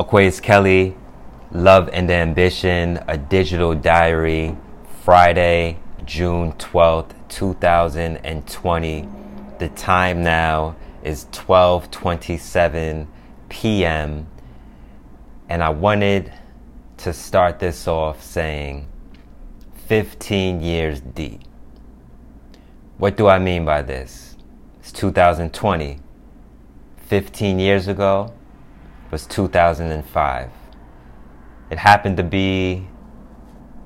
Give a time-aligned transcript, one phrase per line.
[0.00, 0.96] Aquarius Kelly,
[1.52, 4.56] Love and Ambition, a digital diary,
[5.04, 9.08] Friday, June 12th, 2020.
[9.58, 13.08] The time now is 12:27
[13.50, 14.26] p.m.
[15.50, 16.32] and I wanted
[16.96, 18.88] to start this off saying
[19.86, 21.42] 15 years deep.
[22.96, 24.38] What do I mean by this?
[24.78, 26.00] It's 2020.
[26.96, 28.32] 15 years ago
[29.10, 30.50] was 2005.
[31.70, 32.86] It happened to be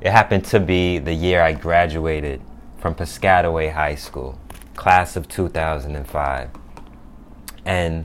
[0.00, 2.42] it happened to be the year I graduated
[2.78, 4.38] from Piscataway High School,
[4.74, 6.50] class of 2005.
[7.64, 8.04] And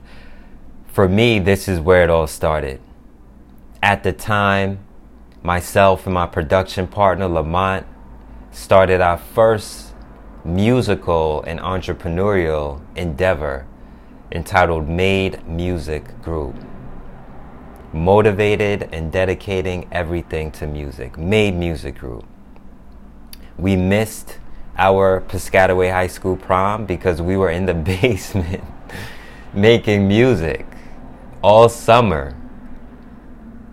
[0.88, 2.80] for me, this is where it all started.
[3.84, 4.80] At the time,
[5.44, 7.86] myself and my production partner Lamont
[8.52, 9.94] started our first
[10.46, 13.68] musical and entrepreneurial endeavor
[14.32, 16.56] entitled Made Music Group.
[17.92, 21.18] Motivated and dedicating everything to music.
[21.18, 22.26] Made Music Group.
[23.58, 24.40] We missed
[24.78, 28.64] our Piscataway High School prom because we were in the basement
[29.54, 30.66] making music
[31.42, 32.36] all summer.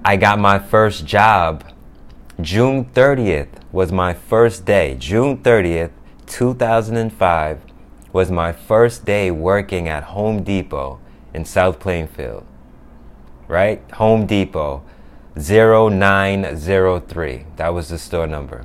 [0.05, 1.65] I got my first job.
[2.41, 4.97] June 30th was my first day.
[4.99, 5.91] June 30th,
[6.27, 7.61] 2005
[8.13, 11.01] was my first day working at Home Depot
[11.35, 12.47] in South Plainfield.
[13.49, 13.83] Right?
[13.93, 14.83] Home Depot
[15.37, 17.47] 0903.
[17.57, 18.65] That was the store number.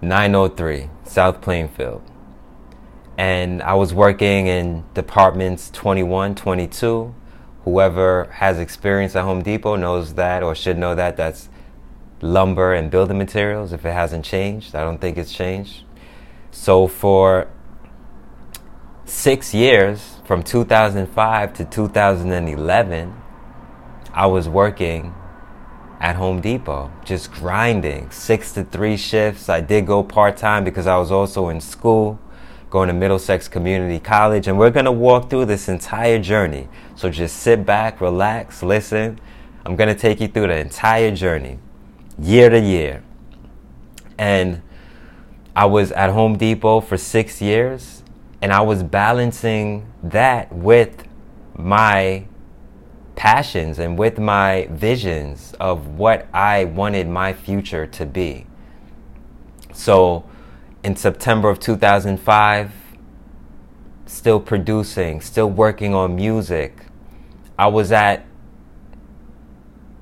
[0.00, 2.02] 903, South Plainfield.
[3.16, 7.14] And I was working in departments 21, 22.
[7.64, 11.16] Whoever has experience at Home Depot knows that or should know that.
[11.16, 11.48] That's
[12.20, 14.74] lumber and building materials if it hasn't changed.
[14.74, 15.84] I don't think it's changed.
[16.50, 17.46] So for
[19.04, 23.14] six years, from 2005 to 2011,
[24.14, 25.14] I was working
[26.00, 29.48] at Home Depot, just grinding six to three shifts.
[29.48, 32.18] I did go part time because I was also in school,
[32.70, 36.68] going to Middlesex Community College, and we're gonna walk through this entire journey.
[36.96, 39.20] So just sit back, relax, listen.
[39.64, 41.58] I'm gonna take you through the entire journey,
[42.18, 43.02] year to year.
[44.18, 44.62] And
[45.54, 48.01] I was at Home Depot for six years,
[48.42, 51.04] and I was balancing that with
[51.56, 52.24] my
[53.14, 58.46] passions and with my visions of what I wanted my future to be.
[59.72, 60.28] So,
[60.82, 62.72] in September of 2005,
[64.06, 66.86] still producing, still working on music,
[67.56, 68.26] I was at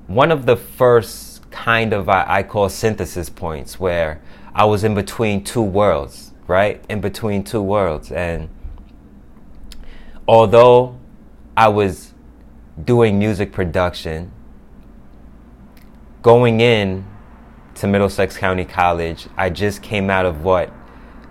[0.07, 4.21] one of the first kind of I, I call synthesis points where
[4.53, 6.83] I was in between two worlds, right?
[6.89, 8.11] In between two worlds.
[8.11, 8.49] And
[10.27, 10.99] although
[11.55, 12.13] I was
[12.83, 14.33] doing music production,
[16.21, 17.05] going in
[17.75, 20.71] to Middlesex County College, I just came out of what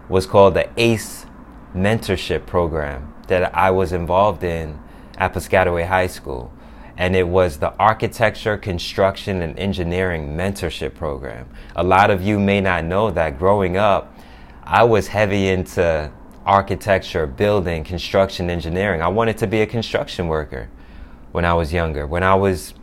[0.08, 1.26] was called the ACE
[1.74, 4.78] mentorship program that I was involved in
[5.18, 6.50] at Piscataway High School
[6.96, 11.48] and it was the Architecture, Construction, and Engineering Mentorship Program.
[11.74, 14.14] A lot of you may not know that growing up,
[14.70, 16.12] I was heavy into
[16.46, 19.02] architecture, building, construction, engineering.
[19.02, 20.68] I wanted to be a construction worker
[21.32, 22.06] when I was younger.
[22.06, 22.74] When I was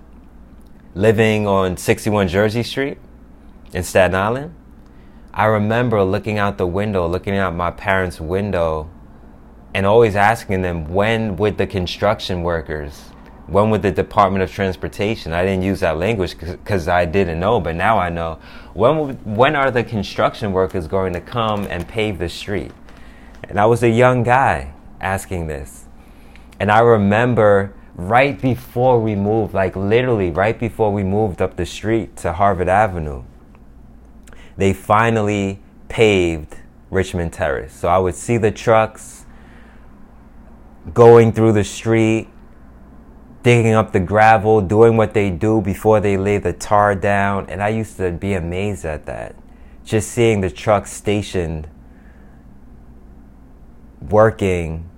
[0.96, 2.98] living on 61 Jersey Street
[3.72, 4.54] in Staten Island,
[5.34, 8.90] I remember looking out the window, looking out my parents' window,
[9.74, 13.12] and always asking them, when would the construction workers
[13.48, 15.32] when would the Department of Transportation?
[15.32, 18.40] I didn't use that language because I didn't know, but now I know.
[18.74, 22.72] When when are the construction workers going to come and pave the street?
[23.44, 25.86] And I was a young guy asking this,
[26.60, 31.66] and I remember right before we moved, like literally right before we moved up the
[31.66, 33.24] street to Harvard Avenue,
[34.58, 36.58] they finally paved
[36.92, 37.74] Richmond Terrace.
[37.74, 39.26] So I would see the trucks
[40.94, 42.28] going through the street
[43.48, 47.50] digging up the gravel, doing what they do before they lay the tar down.
[47.50, 49.38] And I used to be amazed at that.
[49.86, 51.70] Just seeing the trucks stationed,
[54.10, 54.90] working,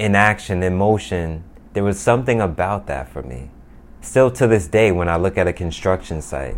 [0.00, 1.44] in action, in motion.
[1.74, 3.52] There was something about that for me.
[4.00, 6.56] Still to this day, when I look at a construction site,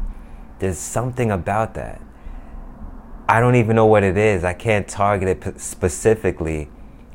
[0.60, 2.00] there's something about that.
[3.28, 4.44] I don't even know what it is.
[4.44, 6.70] I can't target it specifically,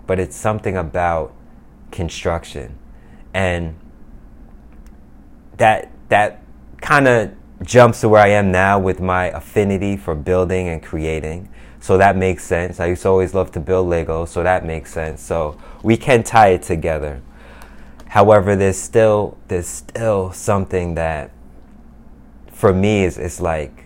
[0.06, 1.33] but it's something about
[1.89, 2.77] construction.
[3.33, 3.75] And
[5.59, 6.41] that that
[6.81, 11.50] kind of jumps to where I am now with my affinity for building and creating.
[11.81, 12.79] So that makes sense.
[12.79, 15.21] I used to always love to build Lego, so that makes sense.
[15.21, 17.21] So we can tie it together.
[18.07, 21.31] However, there's still there's still something that
[22.51, 23.85] for me is it's like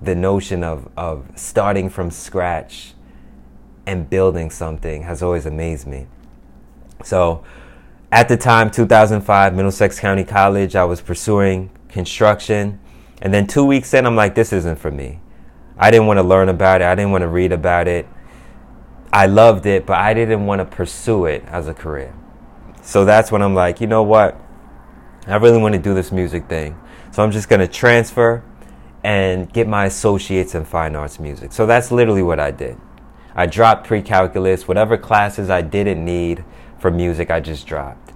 [0.00, 2.94] the notion of, of starting from scratch
[3.86, 6.06] and building something has always amazed me.
[7.04, 7.44] So
[8.10, 12.80] at the time, 2005, Middlesex County College, I was pursuing construction.
[13.20, 15.20] And then two weeks in, I'm like, this isn't for me.
[15.76, 16.86] I didn't want to learn about it.
[16.86, 18.06] I didn't want to read about it.
[19.12, 22.14] I loved it, but I didn't want to pursue it as a career.
[22.82, 24.40] So that's when I'm like, you know what?
[25.26, 26.78] I really want to do this music thing.
[27.10, 28.42] So I'm just going to transfer
[29.04, 31.52] and get my associates in fine arts music.
[31.52, 32.78] So that's literally what I did.
[33.34, 36.44] I dropped pre calculus, whatever classes I didn't need
[36.78, 38.12] for music, I just dropped.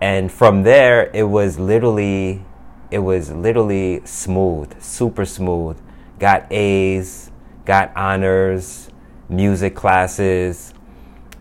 [0.00, 2.44] And from there, it was literally,
[2.90, 5.78] it was literally smooth, super smooth.
[6.18, 7.30] Got A's,
[7.64, 8.90] got honors,
[9.28, 10.72] music classes,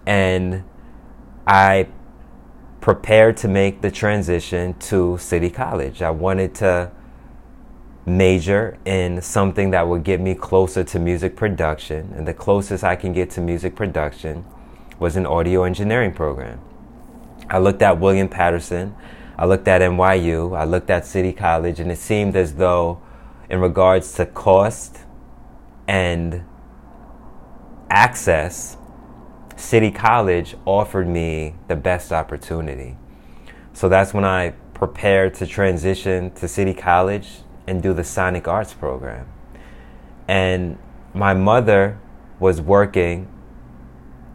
[0.06, 0.64] and
[1.48, 1.88] I
[2.82, 6.02] prepared to make the transition to City College.
[6.02, 6.92] I wanted to
[8.06, 12.14] major in something that would get me closer to music production.
[12.16, 14.46] And the closest I can get to music production
[15.00, 16.60] was an audio engineering program.
[17.50, 18.96] I looked at William Paterson,
[19.38, 23.02] I looked at NYU, I looked at City College, and it seemed as though,
[23.50, 25.00] in regards to cost
[25.88, 26.44] and
[27.90, 28.78] access,
[29.56, 32.98] City College offered me the best opportunity.
[33.74, 38.74] So that's when I prepared to transition to City College and do the Sonic Arts
[38.74, 39.28] program.
[40.28, 40.78] And
[41.14, 42.00] my mother
[42.40, 43.28] was working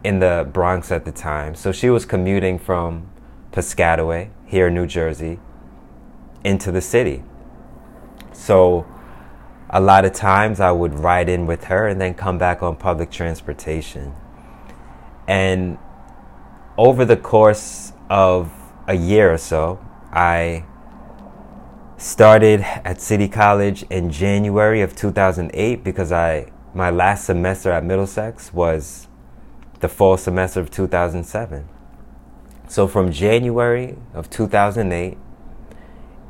[0.03, 1.55] in the Bronx at the time.
[1.55, 3.09] So she was commuting from
[3.51, 5.39] Piscataway, here in New Jersey,
[6.43, 7.23] into the city.
[8.31, 8.85] So
[9.69, 12.75] a lot of times I would ride in with her and then come back on
[12.75, 14.13] public transportation.
[15.27, 15.77] And
[16.77, 18.51] over the course of
[18.87, 19.79] a year or so,
[20.11, 20.65] I
[21.97, 28.53] started at City College in January of 2008 because I my last semester at Middlesex
[28.53, 29.07] was
[29.81, 31.67] the fall semester of 2007.
[32.67, 35.17] So from January of 2008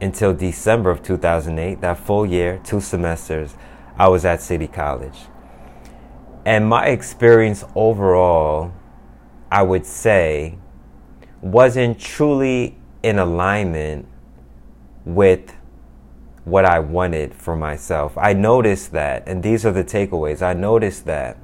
[0.02, 3.56] until December of 2008, that full year, two semesters,
[3.98, 5.20] I was at City College.
[6.46, 8.74] And my experience overall,
[9.52, 10.58] I would say,
[11.42, 14.08] wasn't truly in alignment
[15.06, 15.54] with
[16.46, 18.18] what I wanted for myself.
[18.18, 20.42] I noticed that, and these are the takeaways.
[20.42, 21.38] I noticed that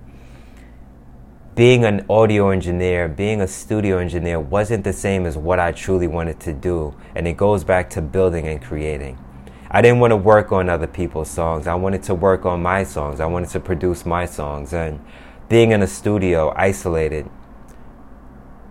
[1.58, 6.08] being an audio engineer, being a studio engineer wasn't the same as what I truly
[6.08, 6.96] wanted to do.
[7.16, 9.18] And it goes back to building and creating.
[9.70, 11.68] I didn't want to work on other people's songs.
[11.68, 13.20] I wanted to work on my songs.
[13.20, 14.72] I wanted to produce my songs.
[14.72, 15.04] And
[15.50, 17.30] being in a studio, isolated,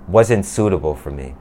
[0.09, 1.35] wasn't suitable for me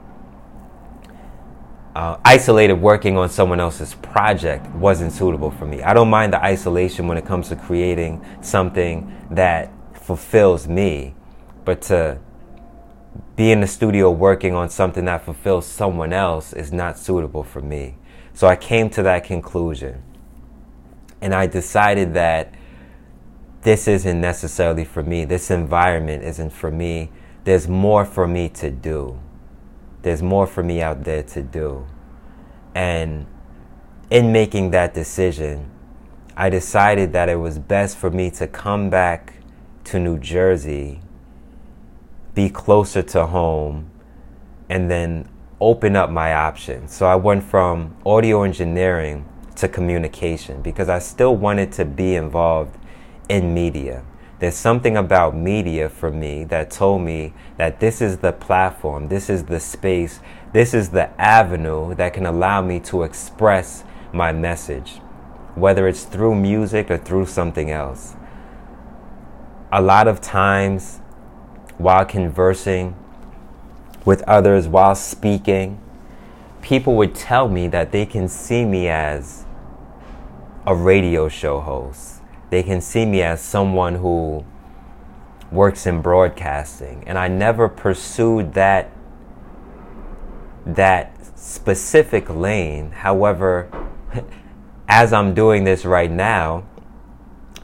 [1.96, 5.82] uh, isolated working on someone else's project wasn't suitable for me.
[5.82, 11.14] I don't mind the isolation when it comes to creating something that fulfills me,
[11.66, 12.18] but to
[13.36, 17.60] be in the studio working on something that fulfills someone else is not suitable for
[17.60, 17.96] me.
[18.32, 20.02] So I came to that conclusion.
[21.20, 22.54] And I decided that
[23.60, 25.26] this isn't necessarily for me.
[25.26, 27.10] This environment isn't for me.
[27.44, 29.18] There's more for me to do
[30.06, 31.84] there's more for me out there to do.
[32.76, 33.26] And
[34.08, 35.68] in making that decision,
[36.36, 39.34] I decided that it was best for me to come back
[39.86, 41.00] to New Jersey,
[42.36, 43.90] be closer to home,
[44.68, 45.26] and then
[45.58, 46.92] open up my options.
[46.92, 49.26] So I went from audio engineering
[49.56, 52.76] to communication because I still wanted to be involved
[53.30, 54.04] in media.
[54.38, 59.30] There's something about media for me that told me that this is the platform, this
[59.30, 60.20] is the space,
[60.52, 65.00] this is the avenue that can allow me to express my message,
[65.54, 68.14] whether it's through music or through something else.
[69.72, 71.00] A lot of times,
[71.78, 72.96] while conversing
[74.04, 75.78] with others, while speaking,
[76.62, 79.44] people would tell me that they can see me as
[80.66, 82.20] a radio show host.
[82.50, 84.44] They can see me as someone who
[85.50, 87.04] works in broadcasting.
[87.06, 88.90] And I never pursued that
[90.64, 92.90] that specific lane.
[92.90, 93.70] However
[94.88, 96.64] as I'm doing this right now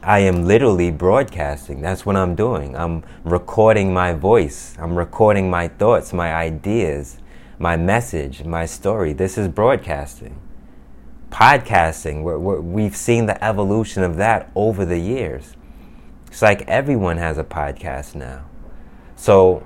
[0.03, 1.81] I am literally broadcasting.
[1.81, 2.75] That's what I'm doing.
[2.75, 4.75] I'm recording my voice.
[4.77, 7.19] I'm recording my thoughts my ideas
[7.59, 9.13] my message my story.
[9.13, 10.39] This is broadcasting.
[11.29, 12.23] Podcasting,
[12.61, 15.55] we have seen the evolution of that over the years.
[16.27, 18.45] It's like everyone has a podcast now.
[19.15, 19.65] So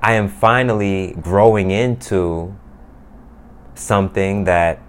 [0.00, 2.56] I am finally growing into
[3.74, 4.80] something that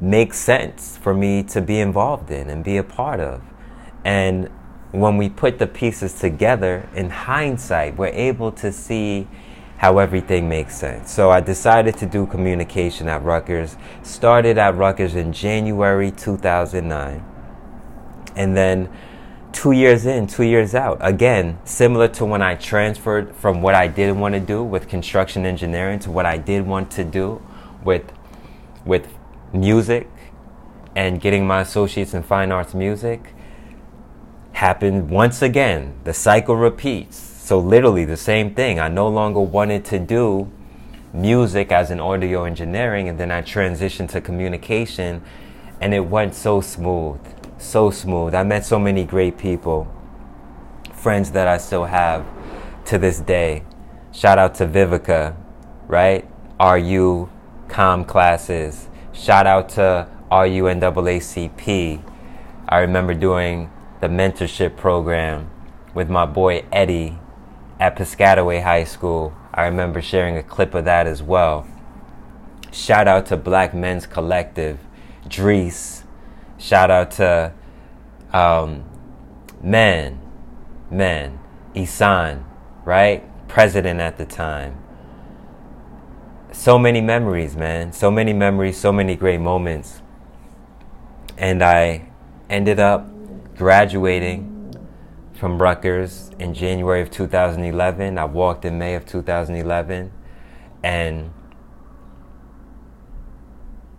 [0.00, 3.42] makes sense for me to be involved in and be a part of.
[4.04, 4.50] And
[4.92, 9.26] when we put the pieces together in hindsight, we're able to see
[9.78, 11.10] how everything makes sense.
[11.10, 17.24] So I decided to do communication at Rutgers, started at Rutgers in January 2009.
[18.36, 18.88] And then
[19.52, 20.98] two years in, two years out.
[21.00, 25.46] Again, similar to when I transferred from what I didn't want to do with construction
[25.46, 27.42] engineering to what I did want to do
[27.82, 28.12] with
[28.84, 29.08] with
[29.54, 30.08] music
[30.94, 33.34] and getting my associates in fine arts music
[34.52, 35.94] happened once again.
[36.04, 37.16] The cycle repeats.
[37.16, 38.80] So literally the same thing.
[38.80, 40.50] I no longer wanted to do
[41.12, 45.22] music as an audio engineering and then I transitioned to communication
[45.80, 47.20] and it went so smooth
[47.64, 48.34] so smooth.
[48.34, 49.88] I met so many great people,
[50.92, 52.24] friends that I still have
[52.86, 53.64] to this day.
[54.12, 55.34] Shout out to Vivica,
[55.86, 56.28] right?
[56.60, 57.28] RU
[57.68, 58.88] Com classes.
[59.14, 62.02] Shout out to RU NAACP.
[62.68, 65.50] I remember doing the mentorship program
[65.94, 67.18] with my boy Eddie
[67.80, 69.32] at Piscataway High School.
[69.54, 71.66] I remember sharing a clip of that as well.
[72.72, 74.80] Shout out to Black Men's Collective,
[75.28, 76.04] Drees,
[76.58, 77.52] Shout out to
[78.32, 78.84] um,
[79.62, 80.20] Men,
[80.90, 81.38] Man,
[81.74, 82.44] Isan,
[82.84, 83.22] right?
[83.48, 84.83] President at the time.
[86.54, 87.92] So many memories, man.
[87.92, 90.00] So many memories, so many great moments.
[91.36, 92.06] And I
[92.48, 93.06] ended up
[93.56, 94.78] graduating
[95.34, 98.16] from Rutgers in January of 2011.
[98.16, 100.12] I walked in May of 2011.
[100.84, 101.32] And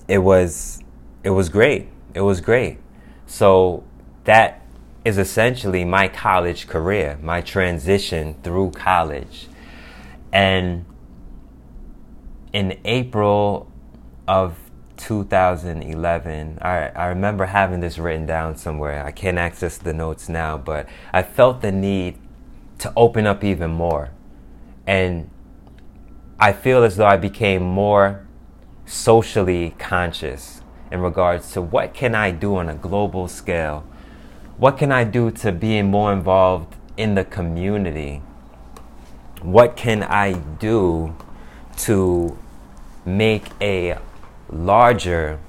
[0.08, 0.82] it was
[1.24, 2.80] it was great it was great.
[3.28, 3.84] So
[4.24, 4.66] that
[5.04, 9.50] is essentially my college career, my transition through college.
[10.32, 10.86] And
[12.56, 13.70] in April
[14.30, 14.58] of
[14.96, 19.06] 2011, I, I remember having this written down somewhere.
[19.06, 22.18] I can't access the notes now, but I felt the need
[22.78, 24.12] to open up even more.
[24.88, 25.30] And
[26.40, 28.26] I feel as though I became more
[28.86, 33.86] socially conscious in regards to what can I do on a global scale?
[34.56, 38.22] What can I do to be more involved in the community?
[39.42, 41.18] What can I do
[41.80, 42.38] to
[43.06, 43.98] make a
[44.50, 45.40] larger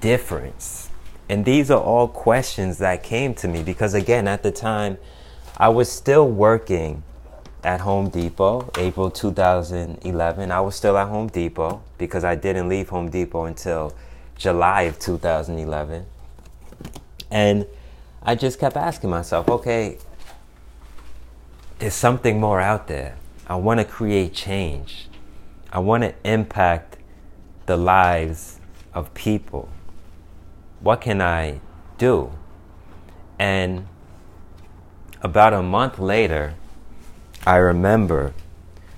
[0.00, 0.90] difference?
[1.28, 4.98] And these are all questions that came to me because, again, at the time,
[5.56, 7.02] I was still working
[7.64, 10.50] at Home Depot, April 2011.
[10.50, 13.94] I was still at Home Depot because I didn't leave Home Depot until
[14.36, 16.06] July of 2011.
[17.30, 17.66] And
[18.22, 19.98] I just kept asking myself, okay,
[21.78, 23.16] there's something more out there.
[23.46, 25.07] I want to create change.
[25.70, 26.96] I want to impact
[27.66, 28.58] the lives
[28.94, 29.68] of people.
[30.80, 31.60] What can I
[31.98, 32.32] do?
[33.38, 33.86] And
[35.20, 36.54] about a month later,
[37.46, 38.32] I remember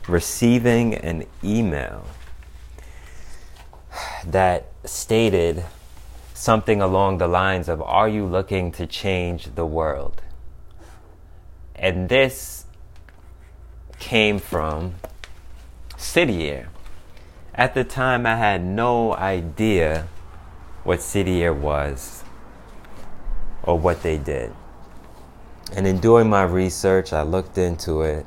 [0.06, 2.04] receiving an email
[4.26, 5.64] that stated
[6.34, 10.22] something along the lines of Are you looking to change the world?
[11.74, 12.64] And this
[13.98, 14.94] came from
[16.00, 16.70] City Year.
[17.54, 20.08] At the time, I had no idea
[20.82, 22.24] what City Year was
[23.62, 24.52] or what they did.
[25.76, 28.24] And in doing my research, I looked into it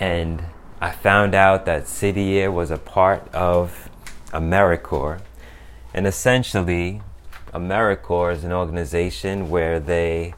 [0.00, 0.46] and
[0.80, 3.90] I found out that City Year was a part of
[4.32, 5.20] AmeriCorps.
[5.92, 7.02] And essentially,
[7.52, 10.34] AmeriCorps is an organization where they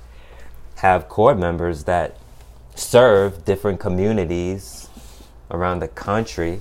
[0.78, 2.18] have corps members that
[2.74, 4.85] serve different communities
[5.50, 6.60] around the country.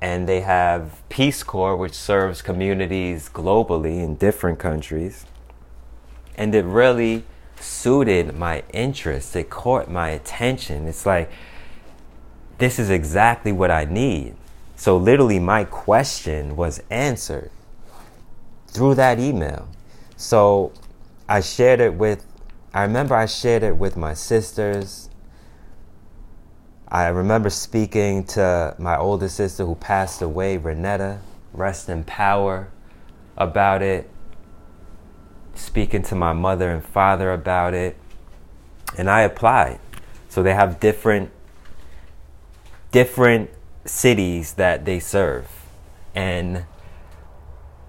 [0.00, 5.24] And they have Peace Corps, which serves communities globally in different countries.
[6.36, 7.24] And it really
[7.58, 9.34] suited my interests.
[9.34, 10.86] It caught my attention.
[10.86, 11.30] It's like,
[12.58, 14.36] this is exactly what I need.
[14.76, 17.50] So literally, my question was answered
[18.68, 19.68] through that email.
[20.16, 20.72] So
[21.28, 22.26] I shared it with,
[22.74, 25.08] I remember I shared it with my sisters.
[26.88, 31.18] I remember speaking to my older sister who passed away, Renetta,
[31.52, 32.68] rest in power,
[33.36, 34.08] about it.
[35.54, 37.96] Speaking to my mother and father about it.
[38.96, 39.80] And I applied.
[40.28, 41.30] So they have different
[42.92, 43.50] different
[43.84, 45.48] cities that they serve.
[46.14, 46.64] And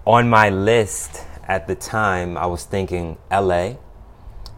[0.05, 3.75] on my list at the time, I was thinking LA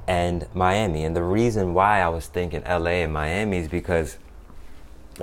[0.08, 1.03] and Miami.
[1.03, 4.17] And the reason why I was thinking LA and Miami is because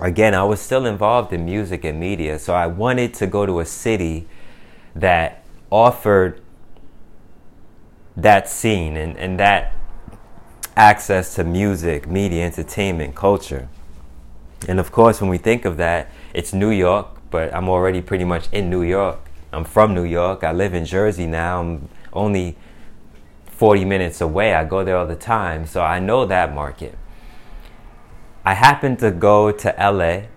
[0.01, 3.61] again, I was still involved in music and media, so I wanted to go to
[3.61, 4.27] a city
[4.95, 6.41] that offered
[8.17, 9.75] that scene and, and that
[10.77, 13.69] access to music, media, entertainment, culture.
[14.69, 18.25] And of course, when we think of that, it's New York, but I'm already pretty
[18.25, 19.19] much in New York.
[19.53, 20.45] I'm from New York.
[20.45, 21.61] I live in Jersey now.
[21.61, 22.57] I'm only
[23.47, 24.55] 40 minutes away.
[24.55, 26.99] I go there all the time, so I know that market.
[28.47, 30.29] I happened to go to LA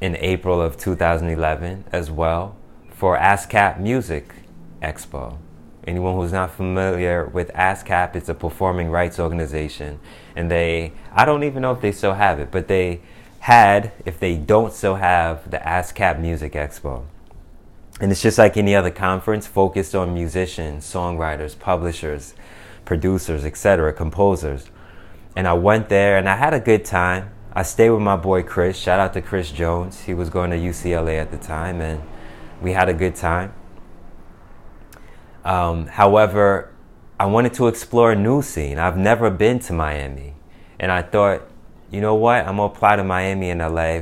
[0.00, 2.56] in April of 2011 as well
[2.90, 4.34] for ASCAP Music
[4.82, 5.38] Expo.
[5.86, 10.00] Anyone who's not familiar with ASCAP, it's a performing rights organization.
[10.34, 13.02] And they, I don't even know if they still have it, but they
[13.38, 17.04] had, if they don't still have, the ASCAP Music Expo.
[18.00, 22.34] And it's just like any other conference focused on musicians, songwriters, publishers,
[22.84, 24.72] producers, etc., composers.
[25.36, 27.30] And I went there and I had a good time.
[27.56, 28.76] I stayed with my boy Chris.
[28.76, 30.00] Shout out to Chris Jones.
[30.00, 32.02] He was going to UCLA at the time and
[32.60, 33.54] we had a good time.
[35.44, 36.72] Um, however,
[37.20, 38.78] I wanted to explore a new scene.
[38.78, 40.34] I've never been to Miami.
[40.80, 41.42] And I thought,
[41.92, 42.44] you know what?
[42.44, 44.00] I'm to apply to Miami and LA.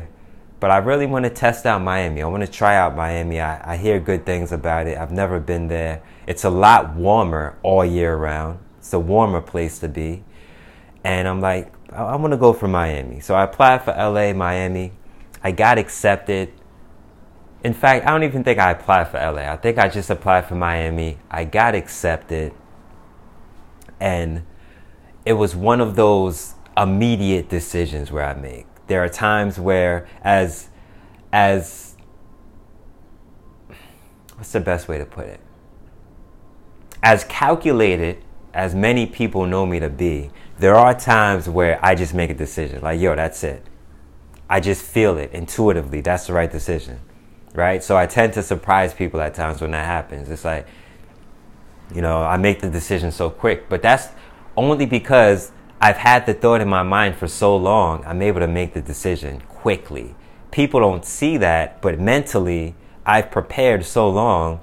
[0.58, 2.22] But I really want to test out Miami.
[2.22, 3.38] I want to try out Miami.
[3.38, 4.96] I, I hear good things about it.
[4.96, 6.02] I've never been there.
[6.26, 8.60] It's a lot warmer all year round.
[8.78, 10.24] It's a warmer place to be.
[11.04, 13.20] And I'm like, I, I want to go for Miami.
[13.20, 14.92] So I applied for LA, Miami.
[15.42, 16.52] I got accepted
[17.64, 19.42] in fact, I don't even think I applied for LA.
[19.42, 21.18] I think I just applied for Miami.
[21.30, 22.52] I got accepted.
[24.00, 24.42] And
[25.24, 28.66] it was one of those immediate decisions where I make.
[28.88, 30.68] There are times where as
[31.32, 31.96] as
[34.34, 35.40] what's the best way to put it?
[37.02, 42.14] As calculated as many people know me to be, there are times where I just
[42.14, 42.82] make a decision.
[42.82, 43.64] Like, yo, that's it.
[44.48, 46.00] I just feel it intuitively.
[46.00, 47.00] That's the right decision
[47.54, 47.82] right?
[47.82, 50.30] So I tend to surprise people at times when that happens.
[50.30, 50.66] It's like,
[51.94, 54.08] you know, I make the decision so quick, but that's
[54.56, 58.48] only because I've had the thought in my mind for so long, I'm able to
[58.48, 60.14] make the decision quickly.
[60.50, 64.60] People don't see that, but mentally, I've prepared so long,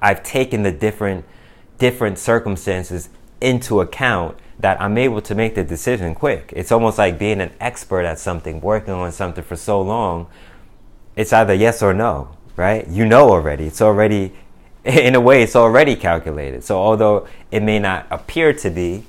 [0.00, 1.24] I've taken the different
[1.78, 3.08] different circumstances
[3.40, 6.52] into account that I'm able to make the decision quick.
[6.56, 10.28] It's almost like being an expert at something, working on something for so long
[11.16, 12.86] it's either yes or no, right?
[12.88, 13.66] You know already.
[13.66, 14.32] It's already,
[14.84, 16.64] in a way, it's already calculated.
[16.64, 19.04] So although it may not appear to be,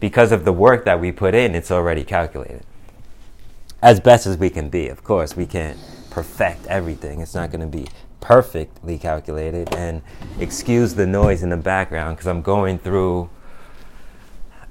[0.00, 2.62] because of the work that we put in, it's already calculated.
[3.82, 5.78] As best as we can be, of course, we can't
[6.10, 7.20] perfect everything.
[7.20, 7.88] It's not going to be
[8.20, 9.74] perfectly calculated.
[9.74, 10.02] And
[10.38, 13.28] excuse the noise in the background because I'm going through,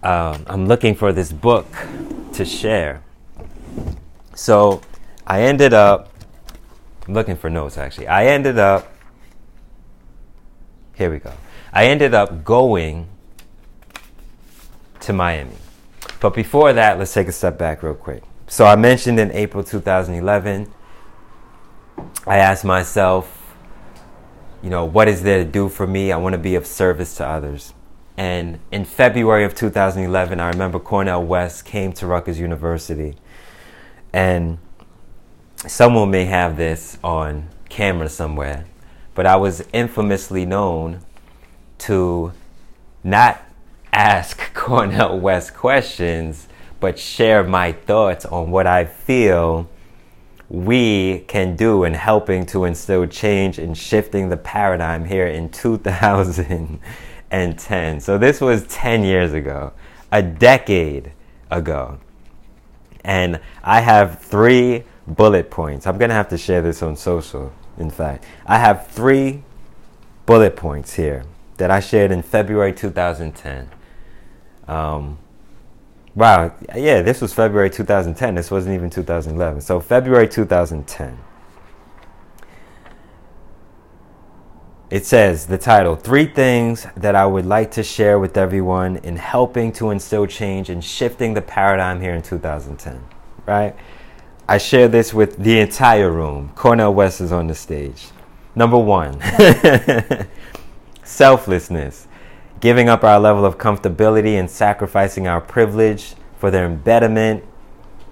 [0.04, 1.68] um, I'm looking for this book
[2.34, 3.02] to share.
[4.36, 4.82] So
[5.26, 6.12] I ended up
[7.08, 8.08] I'm looking for notes actually.
[8.08, 8.92] I ended up,
[10.94, 11.32] here we go.
[11.72, 13.08] I ended up going
[15.00, 15.56] to Miami.
[16.20, 18.24] But before that, let's take a step back real quick.
[18.48, 20.74] So I mentioned in April 2011,
[22.26, 23.56] I asked myself,
[24.62, 26.12] you know, what is there to do for me?
[26.12, 27.74] I want to be of service to others.
[28.18, 33.16] And in February of 2011, I remember Cornel West came to Rutgers University.
[34.12, 34.58] And
[35.68, 38.66] someone may have this on camera somewhere,
[39.14, 41.02] but I was infamously known
[41.80, 42.34] to
[43.04, 43.40] not
[43.94, 46.48] ask Cornel West questions,
[46.80, 49.70] but share my thoughts on what I feel
[50.50, 55.50] we can do in helping to instill change and shifting the paradigm here in
[57.32, 58.02] 2010.
[58.02, 59.74] So this was 10 years ago,
[60.12, 61.12] a decade
[61.50, 62.00] ago.
[63.04, 65.88] And I have three bullet points.
[65.88, 68.26] I'm going to have to share this on social, in fact.
[68.46, 69.44] I have three
[70.26, 71.24] bullet points here
[71.58, 73.70] that I shared in February 2010.
[74.68, 75.18] Um,
[76.14, 78.36] wow, yeah, this was February 2010.
[78.36, 79.62] This wasn't even 2011.
[79.62, 81.18] So, February 2010.
[84.90, 89.18] It says the title Three Things That I Would Like to Share with Everyone in
[89.18, 93.04] Helping to Instill Change and Shifting the Paradigm here in 2010.
[93.46, 93.76] Right?
[94.48, 96.54] I share this with the entire room.
[96.56, 98.08] Cornel West is on the stage.
[98.56, 99.20] Number one,
[101.04, 102.08] selflessness.
[102.62, 107.44] Giving up our level of comfortability and sacrificing our privilege for the embedment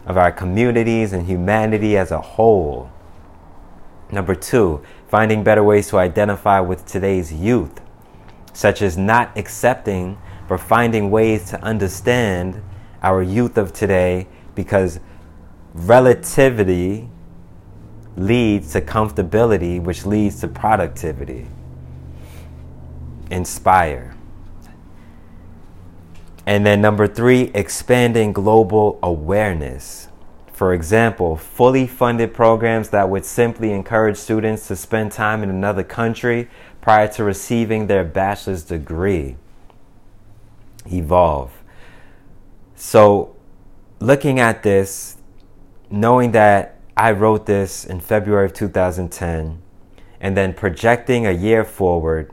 [0.05, 2.91] of our communities and humanity as a whole.
[4.11, 7.81] Number two, finding better ways to identify with today's youth,
[8.53, 12.61] such as not accepting but finding ways to understand
[13.01, 14.99] our youth of today because
[15.73, 17.09] relativity
[18.15, 21.47] leads to comfortability, which leads to productivity.
[23.29, 24.15] Inspire.
[26.45, 30.07] And then number three, expanding global awareness.
[30.55, 35.83] For example, fully funded programs that would simply encourage students to spend time in another
[35.83, 36.47] country
[36.79, 39.35] prior to receiving their bachelor's degree.
[40.89, 41.51] Evolve.
[42.73, 43.35] So,
[43.99, 45.17] looking at this,
[45.91, 49.61] knowing that I wrote this in February of 2010,
[50.21, 52.31] and then projecting a year forward,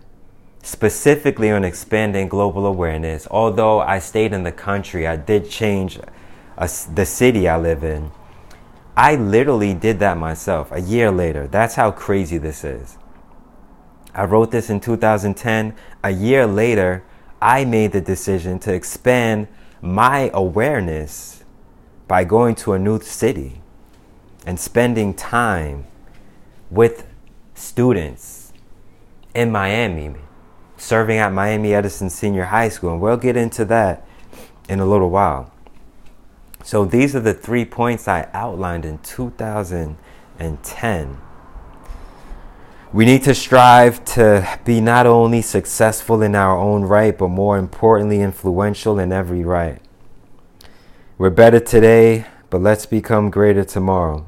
[0.63, 5.99] specifically on expanding global awareness, although I stayed in the country, I did change
[6.57, 8.11] a, the city I live in.
[8.97, 11.47] I literally did that myself a year later.
[11.47, 12.99] That's how crazy this is.
[14.15, 15.75] I wrote this in 2010.
[16.05, 17.03] A year later,
[17.41, 19.49] I made the decision to expand
[19.81, 21.45] my awareness
[22.07, 23.63] by going to a new city
[24.47, 25.87] and spending time
[26.71, 27.07] with
[27.55, 28.53] students
[29.35, 30.15] in Miami,
[30.77, 32.93] serving at Miami Edison Senior High School.
[32.93, 34.07] And we'll get into that
[34.69, 35.51] in a little while.
[36.63, 41.17] So these are the three points I outlined in 2010.
[42.93, 47.59] We need to strive to be not only successful in our own right, but more
[47.59, 49.81] importantly, influential in every right.
[51.17, 54.27] We're better today, but let's become greater tomorrow.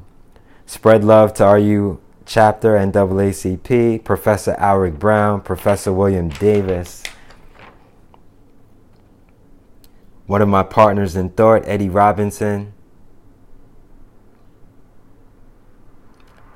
[0.65, 7.03] Spread love to RU chapter NAACP, Professor Alric Brown, Professor William Davis.
[10.27, 12.73] One of my partners in thought, Eddie Robinson.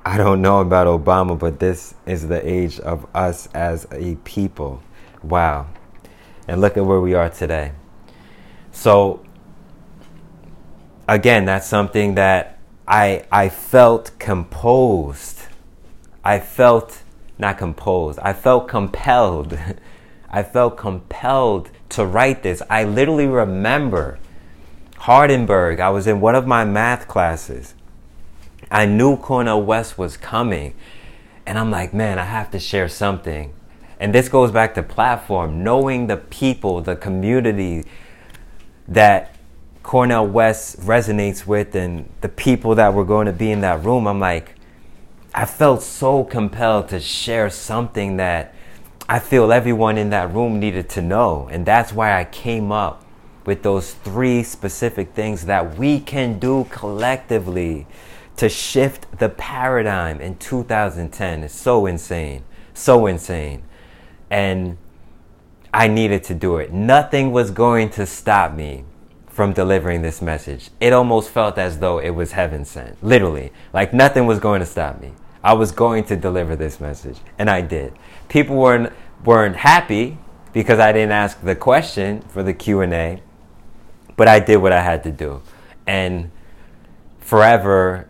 [0.03, 4.81] I don't know about Obama, but this is the age of us as a people.
[5.21, 5.67] Wow.
[6.47, 7.73] And look at where we are today.
[8.71, 9.23] So,
[11.07, 15.41] again, that's something that I, I felt composed.
[16.23, 17.03] I felt
[17.37, 18.17] not composed.
[18.17, 19.59] I felt compelled.
[20.31, 22.61] I felt compelled to write this.
[22.69, 24.19] I literally remember
[24.95, 25.79] Hardenbergh.
[25.79, 27.73] I was in one of my math classes.
[28.71, 30.75] I knew Cornel West was coming.
[31.45, 33.53] And I'm like, man, I have to share something.
[33.99, 37.85] And this goes back to platform, knowing the people, the community
[38.87, 39.35] that
[39.83, 44.07] Cornel West resonates with and the people that were going to be in that room.
[44.07, 44.55] I'm like,
[45.33, 48.53] I felt so compelled to share something that
[49.11, 51.49] I feel everyone in that room needed to know.
[51.51, 53.03] And that's why I came up
[53.43, 57.87] with those three specific things that we can do collectively
[58.35, 61.43] to shift the paradigm in 2010.
[61.43, 62.43] It's so insane.
[62.75, 63.63] So insane.
[64.29, 64.77] And
[65.73, 66.71] I needed to do it.
[66.71, 68.83] Nothing was going to stop me
[69.25, 70.69] from delivering this message.
[70.79, 73.03] It almost felt as though it was heaven sent.
[73.03, 73.53] Literally.
[73.73, 75.13] Like nothing was going to stop me.
[75.43, 77.17] I was going to deliver this message.
[77.39, 77.93] And I did
[78.29, 78.93] people weren't
[79.25, 80.17] weren't happy
[80.53, 83.21] because I didn't ask the question for the Q&A,
[84.15, 85.41] but I did what I had to do.
[85.85, 86.31] And
[87.19, 88.07] forever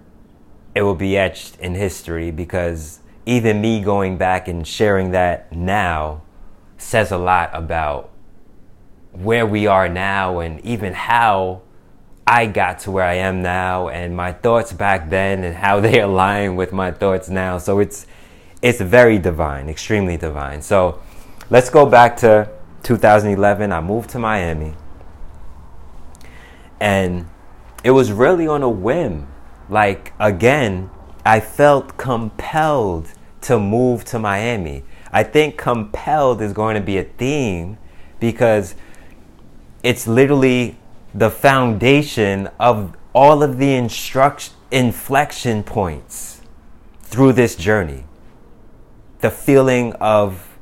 [0.76, 6.22] it will be etched in history because even me going back and sharing that now
[6.78, 8.12] says a lot about
[9.12, 11.62] where we are now and even how
[12.26, 16.00] I got to where I am now and my thoughts back then and how they
[16.10, 17.58] align with my thoughts now.
[17.58, 18.06] So it's
[18.62, 20.62] it's very divine, extremely divine.
[20.62, 21.02] So
[21.50, 22.50] let's go back to
[22.84, 23.72] 2011.
[23.72, 24.74] I moved to Miami.
[26.80, 27.28] And
[27.84, 29.28] it was really on a whim.
[29.70, 30.90] Like, again,
[31.26, 34.84] I felt compelled to move to Miami.
[35.12, 37.78] I think compelled is going to be a theme
[38.20, 38.76] because
[39.84, 40.78] it's literally
[41.14, 46.42] the foundation of all of the instruction inflection points
[47.02, 48.04] through this journey
[49.20, 50.58] the feeling of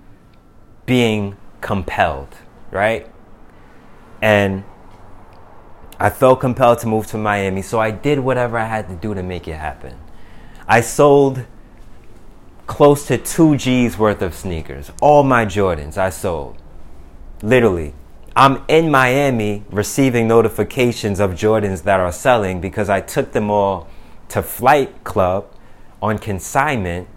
[0.85, 2.35] being compelled,
[2.71, 3.09] right?
[4.21, 4.63] And
[5.99, 9.13] I felt compelled to move to Miami, so I did whatever I had to do
[9.13, 9.97] to make it happen.
[10.67, 11.45] I sold
[12.67, 14.91] close to 2 G's worth of sneakers.
[15.01, 16.57] All my Jordans I sold.
[17.41, 17.93] Literally.
[18.35, 23.87] I'm in Miami receiving notifications of Jordans that are selling because I took them all
[24.29, 25.47] to Flight Club
[26.01, 27.07] on consignment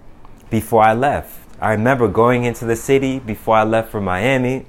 [0.51, 1.39] before I left.
[1.61, 4.67] I remember going into the city before I left for Miami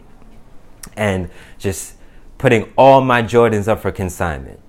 [0.96, 1.96] and just
[2.38, 4.60] putting all my Jordans up for consignment.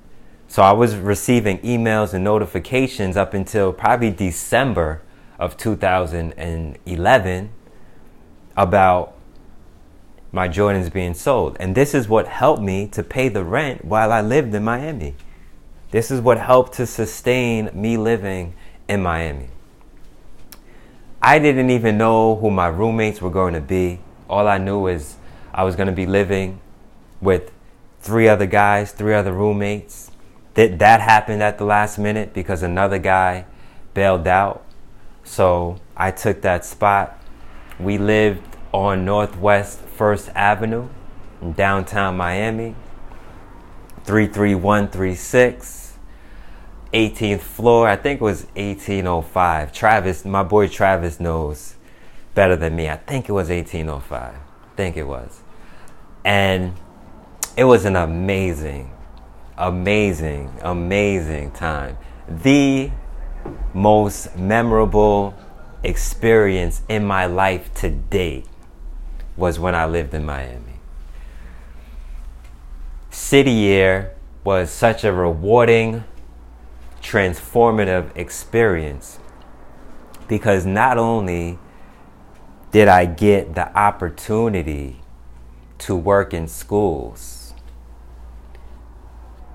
[0.49, 5.03] So I was receiving emails and notifications up until probably December
[5.39, 7.51] of 2011
[8.57, 9.17] about
[10.31, 11.57] my Jordans being sold.
[11.59, 15.15] And this is what helped me to pay the rent while I lived in Miami.
[15.91, 18.55] This is what helped to sustain me living
[18.89, 19.49] in Miami.
[21.25, 24.01] I didn't even know who my roommates were going to be.
[24.29, 25.17] All I knew is
[25.55, 26.61] I was going to be living
[27.21, 27.53] with
[28.01, 30.11] three other guys, three other roommates.
[30.55, 33.47] That that happened at the last minute because another guy
[33.95, 34.65] bailed out.
[35.23, 37.17] So I took that spot.
[37.79, 40.89] We lived on Northwest First Avenue
[41.41, 42.75] in downtown Miami.
[44.05, 45.82] 33136.
[46.93, 47.89] 18th floor.
[47.89, 49.73] I think it was 1805.
[49.73, 51.75] Travis, my boy Travis knows
[52.35, 52.89] better than me.
[52.89, 54.35] I think it was 1805.
[54.35, 55.41] I think it was.
[56.25, 56.75] And
[57.57, 58.93] it was an amazing,
[59.57, 61.99] amazing, amazing time.
[62.29, 62.91] The
[63.75, 65.35] most memorable
[65.83, 68.47] experience in my life to date
[69.37, 70.81] was when I lived in Miami.
[73.11, 76.05] City Year was such a rewarding,
[77.03, 79.19] transformative experience
[80.29, 81.59] because not only
[82.71, 85.01] did I get the opportunity
[85.79, 87.53] to work in schools,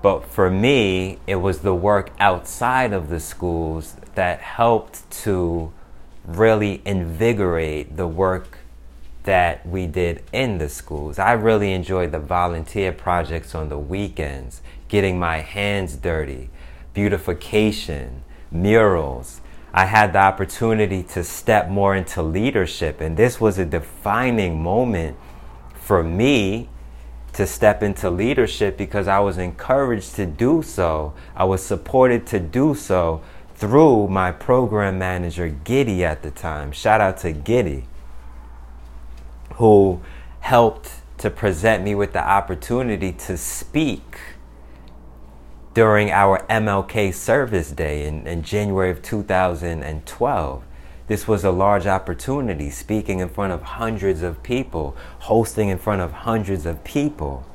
[0.00, 5.72] but for me, it was the work outside of the schools that helped to
[6.24, 8.58] really invigorate the work
[9.24, 11.18] that we did in the schools.
[11.18, 16.50] I really enjoyed the volunteer projects on the weekends, getting my hands dirty,
[16.98, 19.40] beautification, murals.
[19.72, 25.16] I had the opportunity to step more into leadership, and this was a defining moment
[25.74, 26.68] for me
[27.34, 31.14] to step into leadership because I was encouraged to do so.
[31.36, 33.22] I was supported to do so
[33.54, 36.72] through my program manager, Giddy, at the time.
[36.72, 37.84] Shout out to Giddy,
[39.54, 40.00] who
[40.40, 44.18] helped to present me with the opportunity to speak
[45.78, 50.64] during our MLK service day in, in January of 2012.
[51.06, 56.00] This was a large opportunity, speaking in front of hundreds of people, hosting in front
[56.02, 57.46] of hundreds of people.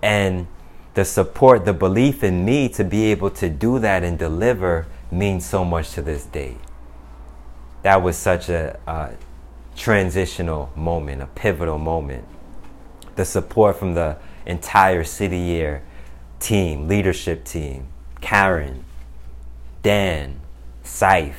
[0.00, 0.46] And
[0.94, 5.44] the support, the belief in me to be able to do that and deliver means
[5.44, 6.56] so much to this day.
[7.82, 9.10] That was such a, a
[9.76, 12.24] transitional moment, a pivotal moment.
[13.16, 15.82] The support from the entire City Year
[16.40, 17.86] team, leadership team,
[18.20, 18.84] Karen,
[19.82, 20.40] Dan,
[20.82, 21.34] Saif,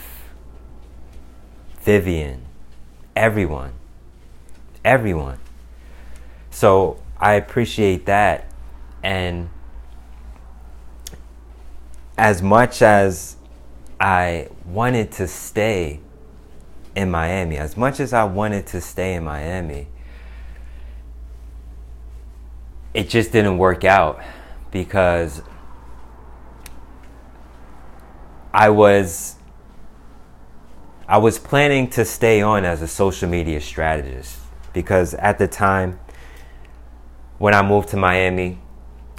[1.82, 2.46] Vivian,
[3.16, 3.74] everyone,
[4.86, 5.40] everyone.
[6.52, 8.46] So I appreciate that.
[9.04, 9.50] And
[12.18, 13.36] as much as
[14.00, 16.00] I wanted to stay
[16.96, 19.88] in Miami, as much as I wanted to stay in Miami,
[22.94, 24.22] it just didn't work out
[24.71, 25.41] because
[28.53, 29.36] I was
[31.07, 34.39] I was planning to stay on as a social media strategist
[34.73, 35.99] because at the time
[37.38, 38.60] when I moved to Miami,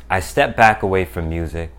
[0.08, 1.70] I stepped back away from music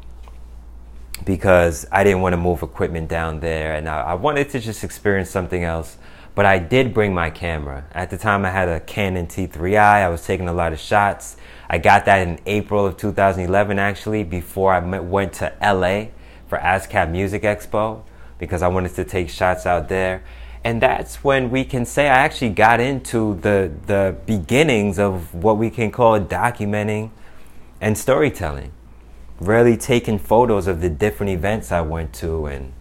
[1.26, 4.84] because I didn't want to move equipment down there and I, I, wanted to just
[4.84, 5.98] experience something else.
[6.36, 7.86] But I did bring my camera.
[7.92, 9.78] At the time, I had a Canon T3i.
[9.78, 11.38] I was taking a lot of shots.
[11.70, 16.06] I got that in April of 2011, actually, before I went to LA
[16.48, 18.04] for ASCAP Music Expo
[18.40, 20.24] because I wanted to take shots out there.
[20.64, 25.58] And that's when we can say I actually got into the, the beginnings of what
[25.58, 27.12] we can call documenting
[27.82, 28.72] and storytelling.
[29.40, 32.74] Really taking photos of the different events I went to and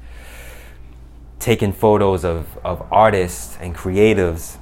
[1.43, 4.59] taking photos of, of artists and creatives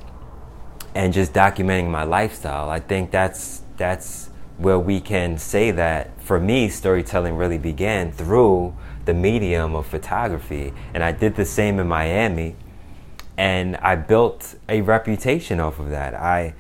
[0.95, 2.71] and just documenting my lifestyle.
[2.71, 8.75] I think that's that's where we can say that for me, storytelling really began through
[9.05, 10.73] the medium of photography.
[10.95, 12.57] And I did the same in Miami.
[13.37, 16.15] And I built a reputation off of that.
[16.15, 16.55] I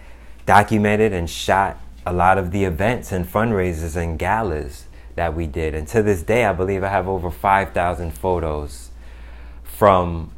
[0.45, 5.75] documented and shot a lot of the events and fundraisers and galas that we did.
[5.75, 8.90] And to this day, I believe I have over 5,000 photos
[9.81, 10.31] from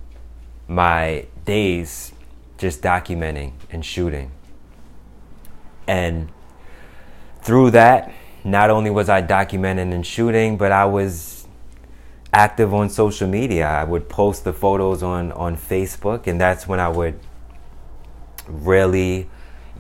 [0.69, 2.13] my days
[2.59, 4.31] just documenting and shooting.
[5.89, 6.29] And
[7.41, 8.13] through that,
[8.45, 11.49] not only was I documenting and shooting, but I was
[12.33, 13.67] active on social media.
[13.67, 17.19] I would post the photos on, on Facebook, and that's when I would
[18.47, 19.29] really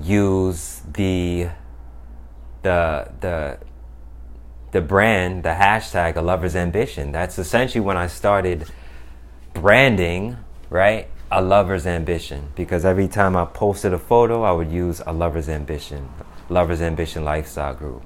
[0.03, 1.51] use the
[2.63, 3.59] the the
[4.73, 7.13] the brand, the hashtag a lover's ambition.
[7.13, 8.67] That's essentially when I started
[9.55, 10.37] branding,
[10.71, 11.09] right?
[11.31, 12.49] A lover's ambition.
[12.55, 16.09] Because every time I posted a photo, I would use a lover's ambition.
[16.49, 18.03] Lover's Ambition Lifestyle Group.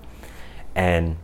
[0.74, 1.16] And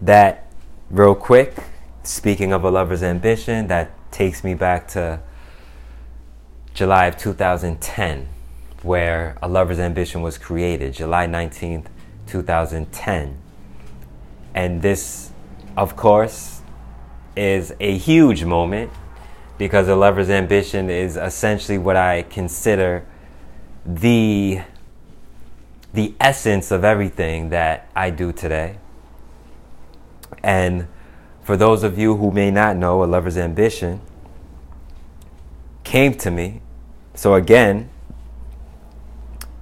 [0.00, 0.50] that,
[0.90, 1.54] real quick,
[2.02, 5.20] speaking of a lover's ambition, that takes me back to
[6.74, 8.28] July of 2010,
[8.82, 11.86] where A Lover's Ambition was created, July 19th,
[12.26, 13.38] 2010.
[14.54, 15.30] And this,
[15.76, 16.53] of course,
[17.36, 18.90] is a huge moment
[19.58, 23.06] because A Lover's Ambition is essentially what I consider
[23.84, 24.60] the
[25.92, 28.78] the essence of everything that I do today.
[30.42, 30.88] And
[31.42, 34.00] for those of you who may not know, A Lover's Ambition
[35.84, 36.62] came to me.
[37.14, 37.90] So again,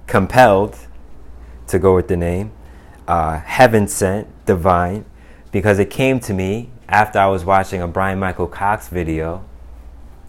[0.07, 0.75] compelled
[1.67, 2.51] to go with the name,
[3.07, 5.05] uh, heaven sent, divine,
[5.51, 9.45] because it came to me after I was watching a Brian Michael Cox video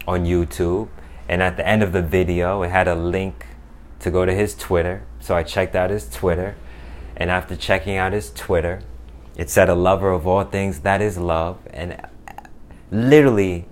[0.07, 0.89] on YouTube.
[1.27, 3.47] And at the end of the video, it had a link
[3.99, 5.03] to go to his Twitter.
[5.19, 6.55] So I checked out his Twitter.
[7.17, 8.81] And after checking out his Twitter,
[9.35, 11.57] it said, A lover of all things, that is love.
[11.71, 12.47] And uh,
[12.91, 13.65] literally,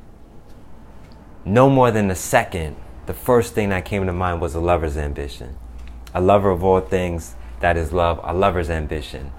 [1.46, 4.98] no more than a second, the first thing that came to mind was a lover's
[4.98, 5.58] ambition.
[6.13, 9.32] A lover of all things, that is love, a lover's ambition.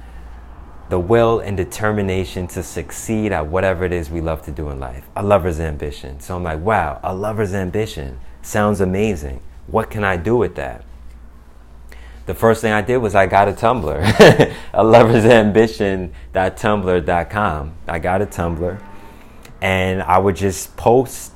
[0.88, 4.78] The will and determination to succeed at whatever it is we love to do in
[4.78, 5.06] life.
[5.16, 6.20] A lover's ambition.
[6.20, 9.40] So I'm like, wow, a lover's ambition sounds amazing.
[9.66, 10.84] What can I do with that?
[12.26, 17.74] The first thing I did was I got a Tumblr, a lover's ambition.tumblr.com.
[17.86, 18.82] I got a Tumblr
[19.60, 21.32] and I would just post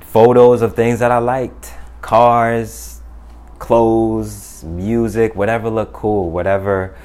[0.00, 3.00] photos of things that I liked cars,
[3.58, 6.96] clothes, music, whatever looked cool, whatever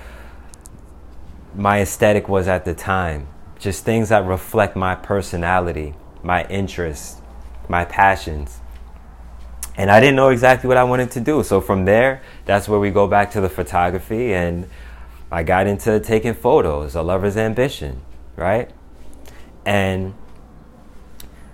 [1.55, 3.27] my aesthetic was at the time.
[3.59, 7.21] Just things that reflect my personality, my interests,
[7.67, 8.59] my passions.
[9.77, 11.43] And I didn't know exactly what I wanted to do.
[11.43, 14.33] So from there, that's where we go back to the photography.
[14.33, 14.69] And
[15.31, 18.01] I got into taking photos, a lover's ambition,
[18.35, 18.69] right?
[19.65, 20.13] And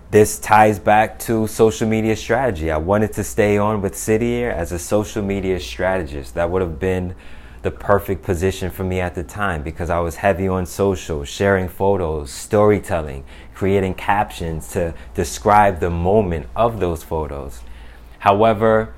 [0.10, 2.72] this ties back to social media strategy.
[2.72, 6.36] I wanted to stay on with City Year as a social media strategist.
[6.36, 7.14] That would have been
[7.62, 11.68] the perfect position for me at the time because I was heavy on social, sharing
[11.68, 17.62] photos, storytelling, creating captions to describe the moment of those photos.
[18.20, 18.94] However,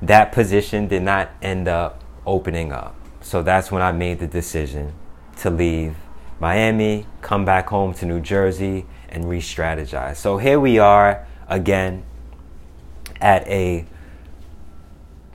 [0.00, 2.94] that position did not end up opening up.
[3.20, 4.92] So that's when I made the decision
[5.38, 5.96] to leave
[6.40, 10.16] Miami, come back home to New Jersey, and re strategize.
[10.16, 12.02] So here we are again
[13.20, 13.86] at a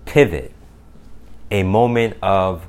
[0.06, 0.52] pivot,
[1.52, 2.68] a moment of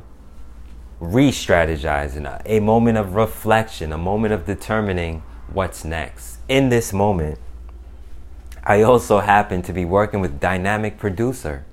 [1.00, 6.38] re strategizing, a moment of reflection, a moment of determining what's next.
[6.48, 7.38] In this moment,
[8.64, 11.64] I also happen to be working with Dynamic Producer.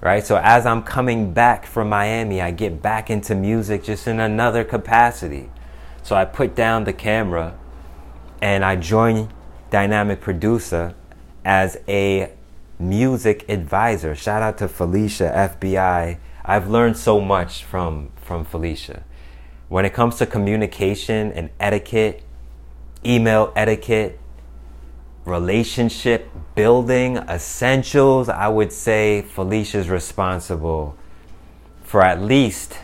[0.00, 0.24] Right?
[0.24, 4.62] So as I'm coming back from Miami, I get back into music just in another
[4.62, 5.50] capacity.
[6.02, 7.58] So I put down the camera
[8.42, 9.32] and I joined
[9.70, 10.94] Dynamic Producer
[11.44, 12.32] as a
[12.78, 14.14] music advisor.
[14.14, 16.18] Shout out to Felicia, FBI.
[16.44, 19.04] I've learned so much from, from Felicia.
[19.68, 22.22] When it comes to communication and etiquette,
[23.04, 24.18] email etiquette,
[25.24, 30.96] relationship building, essentials, I would say Felicia's responsible
[31.82, 32.78] for at least,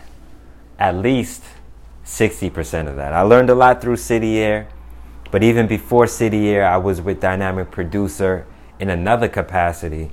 [0.79, 1.43] at least
[2.05, 3.13] 60% of that.
[3.13, 4.67] I learned a lot through City Year.
[5.31, 8.45] But even before City Year, I was with Dynamic Producer
[8.81, 10.11] in another capacity.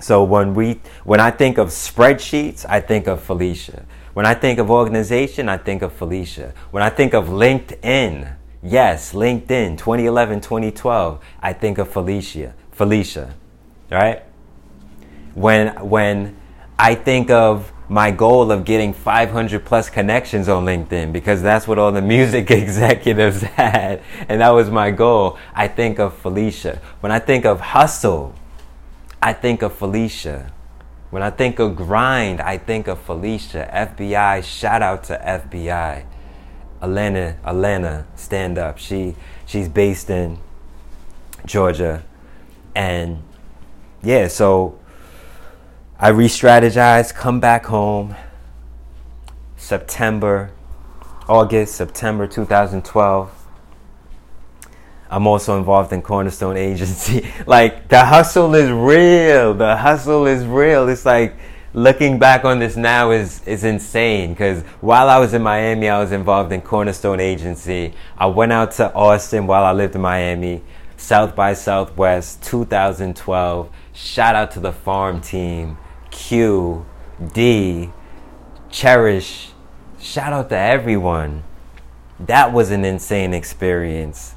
[0.00, 3.86] So when we when I think of spreadsheets, I think of Felicia.
[4.12, 6.52] When I think of organization, I think of Felicia.
[6.72, 12.54] When I think of LinkedIn, yes, LinkedIn 2011, 2012, I think of Felicia.
[12.72, 13.34] Felicia.
[13.90, 14.24] Right?
[15.34, 16.36] When when
[16.78, 21.76] I think of my goal of getting 500 plus connections on LinkedIn because that's what
[21.76, 24.00] all the music executives had.
[24.28, 25.36] And that was my goal.
[25.52, 26.80] I think of Felicia.
[27.00, 28.32] When I think of hustle,
[29.20, 30.52] I think of Felicia.
[31.10, 33.68] When I think of grind, I think of Felicia.
[33.72, 36.04] FBI, shout out to FBI.
[36.80, 38.78] Elena, Elena, stand up.
[38.78, 40.38] She she's based in
[41.44, 42.04] Georgia.
[42.76, 43.24] And
[44.00, 44.78] yeah, so
[46.02, 48.16] I re strategized, come back home,
[49.58, 50.50] September,
[51.28, 53.30] August, September 2012.
[55.10, 57.30] I'm also involved in Cornerstone Agency.
[57.46, 59.52] like, the hustle is real.
[59.52, 60.88] The hustle is real.
[60.88, 61.34] It's like,
[61.74, 66.00] looking back on this now is, is insane because while I was in Miami, I
[66.00, 67.92] was involved in Cornerstone Agency.
[68.16, 70.62] I went out to Austin while I lived in Miami,
[70.96, 73.68] South by Southwest 2012.
[73.92, 75.76] Shout out to the farm team.
[76.10, 76.86] Q,
[77.32, 77.90] D,
[78.70, 79.50] Cherish.
[79.98, 81.44] Shout out to everyone.
[82.18, 84.34] That was an insane experience.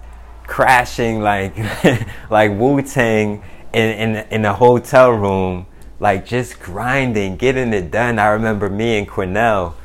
[0.48, 1.56] crashing like
[2.30, 3.44] like Wu Tang
[3.74, 5.66] in, in in a hotel room,
[6.00, 8.20] like just grinding, getting it done.
[8.20, 9.76] I remember me and Cornell,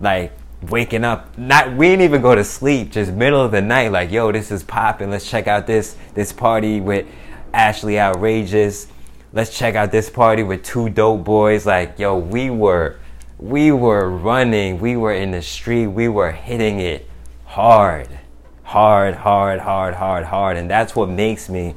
[0.00, 1.36] like waking up.
[1.38, 2.90] Not we didn't even go to sleep.
[2.92, 5.10] Just middle of the night, like yo, this is popping.
[5.10, 7.06] Let's check out this this party with
[7.52, 8.88] Ashley Outrageous.
[9.34, 11.66] Let's check out this party with 2DopeBoyz.
[11.66, 13.00] Like yo, we were
[13.36, 14.78] we were running.
[14.78, 15.88] We were in the street.
[15.88, 17.10] We were hitting it
[17.44, 18.20] hard,
[18.62, 21.74] hard, hard, hard, hard, hard, and that's what makes me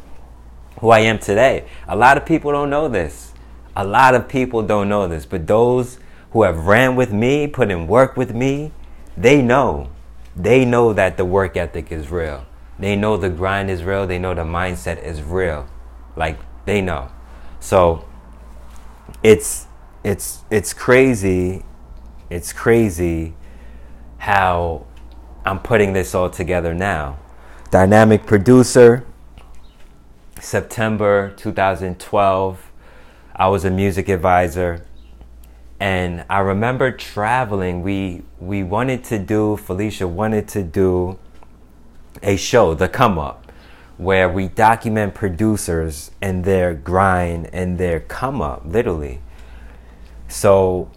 [0.81, 1.67] who I am today.
[1.87, 3.33] A lot of people don't know this.
[3.75, 5.97] A lot of people don't know this, but those
[6.33, 8.71] who have ran with me, put in work with me,
[9.17, 9.89] they know.
[10.35, 12.45] They know that the work ethic is real.
[12.77, 14.05] They know the grind is real.
[14.05, 15.67] They know the mindset is real.
[16.15, 17.09] Like they know.
[17.68, 18.05] So
[19.22, 19.68] it's
[20.01, 21.65] it's it's crazy.
[22.30, 23.34] It's crazy
[24.20, 24.86] how
[25.45, 27.18] I'm putting this all together now.
[27.70, 29.05] Dynamic producer,
[30.39, 32.72] September 2012.
[33.36, 34.86] I was a music advisor.
[35.78, 37.82] And I remember traveling.
[37.82, 41.20] We we wanted to do Felicia wanted to do
[42.24, 43.46] a show, The Come Up,
[43.97, 49.21] where we document producers and their grind and their come up, literally.
[50.27, 50.91] So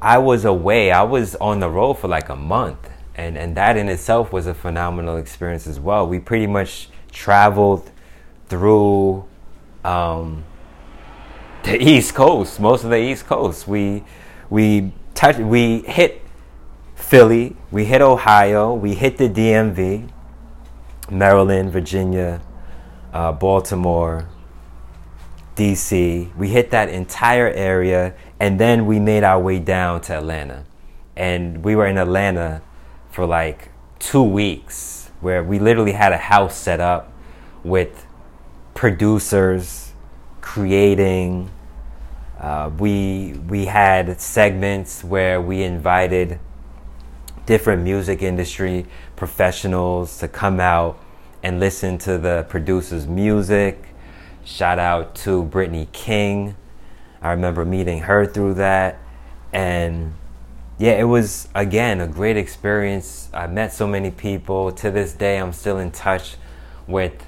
[0.00, 0.92] I was away.
[0.92, 2.90] I was on the road for like a month.
[3.14, 6.06] And and that in itself was a phenomenal experience as well.
[6.06, 7.90] We pretty much traveled
[8.48, 9.24] through
[9.84, 10.44] um,
[11.62, 13.66] the East Coast, most of the East Coast.
[13.66, 14.04] We
[14.50, 16.22] we touched, we hit
[16.94, 20.10] Philly, we hit Ohio, we hit the DMV,
[21.10, 22.40] Maryland, Virginia,
[23.12, 24.28] uh, Baltimore,
[25.54, 26.36] DC.
[26.36, 30.64] We hit that entire area, and then we made our way down to Atlanta,
[31.16, 32.62] and we were in Atlanta
[33.10, 37.12] for like two weeks, where we literally had a house set up
[37.64, 38.06] with
[38.74, 39.92] producers
[40.40, 41.50] creating
[42.38, 46.38] uh, we we had segments where we invited
[47.46, 50.98] different music industry professionals to come out
[51.42, 53.88] and listen to the producer's music.
[54.44, 56.56] Shout out to Brittany King.
[57.22, 58.98] I remember meeting her through that.
[59.52, 60.14] And
[60.78, 63.30] yeah, it was again a great experience.
[63.32, 64.72] I met so many people.
[64.72, 66.36] To this day, I'm still in touch
[66.86, 67.24] with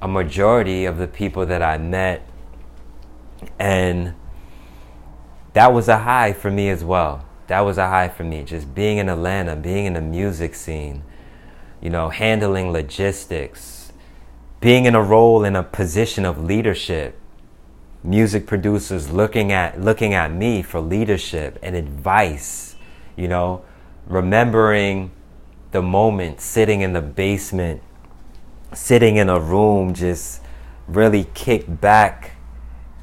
[0.00, 2.26] a majority of the people that I met.
[3.58, 4.14] And
[5.52, 7.24] that was a high for me as well.
[7.50, 8.44] That was a high for me.
[8.44, 11.02] Just being in Atlanta, being in the music scene,
[11.80, 13.92] you know, handling logistics,
[14.60, 17.18] being in a role in a position of leadership.
[18.04, 22.76] Music producers looking at looking at me for leadership and advice,
[23.16, 23.64] you know,
[24.06, 25.10] remembering
[25.72, 27.82] the moment sitting in the basement,
[28.72, 30.40] sitting in a room just
[30.86, 32.36] really kicked back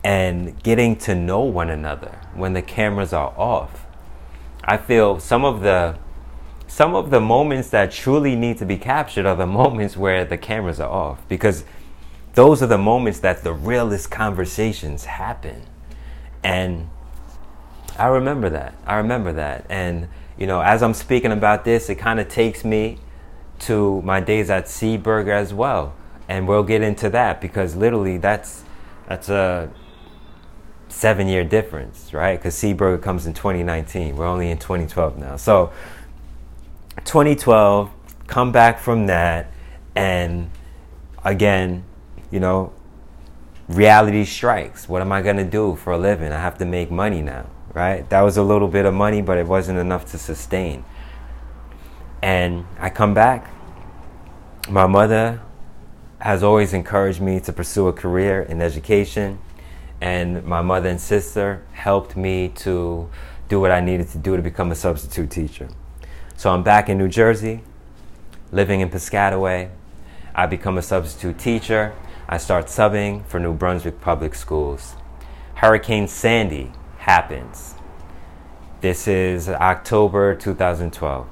[0.06, 3.87] and getting to know one another when the cameras are off.
[4.68, 5.98] I feel some of the
[6.68, 10.38] some of the moments that truly need to be captured are the moments where the
[10.38, 11.64] cameras are off because
[12.34, 15.64] those are the moments that the realest conversations happen.
[16.44, 16.90] And
[17.98, 18.76] I remember that.
[18.86, 19.66] I remember that.
[19.70, 23.00] And you know, as I'm speaking about this, it kind of takes me
[23.60, 25.96] to my days at Seed Burger as well.
[26.30, 28.64] And we'll get into that because literally that's
[29.08, 29.72] that's a
[30.98, 32.38] seven year difference, right?
[32.38, 34.16] Because Seed Burger comes in 2019.
[34.16, 35.36] We're only in 2012 now.
[35.36, 35.72] So
[37.06, 37.92] 2012,
[38.26, 39.52] come back from that,
[39.96, 40.50] and
[41.24, 41.84] again,
[42.32, 42.74] you know,
[43.70, 44.90] reality strikes.
[44.90, 46.32] What am I going to do for a living?
[46.32, 48.10] I have to make money now, right?
[48.10, 50.84] That was a little bit of money, but it wasn't enough to sustain.
[52.24, 53.52] And I come back.
[54.68, 55.42] My mother
[56.20, 59.40] has always encouraged me to pursue a career in education
[60.02, 63.10] and my mother and sister helped me to
[63.50, 65.70] do what I needed to do to become a substitute teacher.
[66.36, 67.62] So I'm back in New Jersey,
[68.52, 69.70] living in Piscataway.
[70.36, 71.94] I become a substitute teacher.
[72.30, 74.96] I start subbing for New Brunswick Public Schools.
[75.56, 77.74] Hurricane Sandy happens.
[78.82, 81.28] This is October 2012.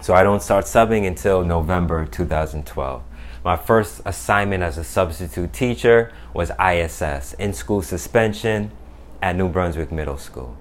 [0.00, 3.02] So I don't start subbing until November 2012.
[3.44, 8.70] My first assignment as a substitute teacher was ISS, in school suspension
[9.22, 10.56] at New Brunswick Middle School.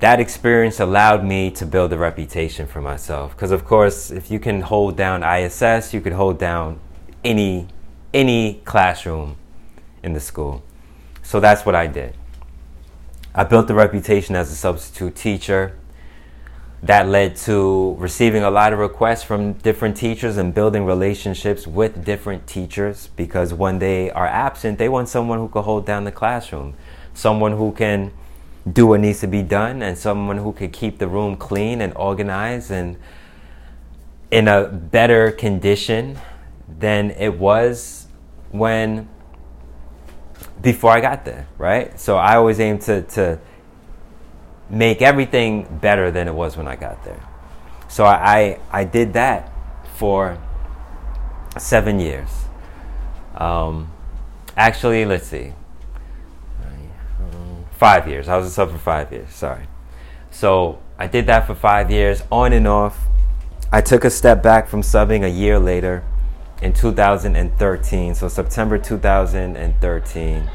[0.00, 3.34] That experience allowed me to build a reputation for myself.
[3.34, 6.80] Because, of course, if you can hold down ISS, you could hold down
[7.22, 7.68] any,
[8.14, 9.36] any classroom
[10.02, 10.62] in the school.
[11.22, 12.14] So that's what I did.
[13.34, 15.76] I built a reputation as a substitute teacher.
[16.82, 22.04] That led to receiving a lot of requests from different teachers and building relationships with
[22.04, 26.12] different teachers because when they are absent, they want someone who can hold down the
[26.12, 26.74] classroom,
[27.12, 28.12] someone who can
[28.70, 31.92] do what needs to be done, and someone who can keep the room clean and
[31.96, 32.96] organized and
[34.30, 36.18] in a better condition
[36.78, 38.06] than it was
[38.52, 39.08] when
[40.62, 41.98] before I got there, right?
[41.98, 43.38] So I always aim to, to
[44.70, 47.20] make everything better than it was when I got there.
[47.88, 49.52] So I, I did that
[49.96, 50.38] for
[51.58, 52.28] seven years.
[53.34, 53.90] Um,
[54.56, 55.52] actually, let's see,
[57.72, 58.28] five years.
[58.28, 59.66] I was a sub for five years, sorry.
[60.30, 63.06] So I did that for five years, on and off.
[63.72, 66.04] I took a step back from subbing a year later
[66.60, 68.14] in 2013.
[68.14, 70.50] So September 2013.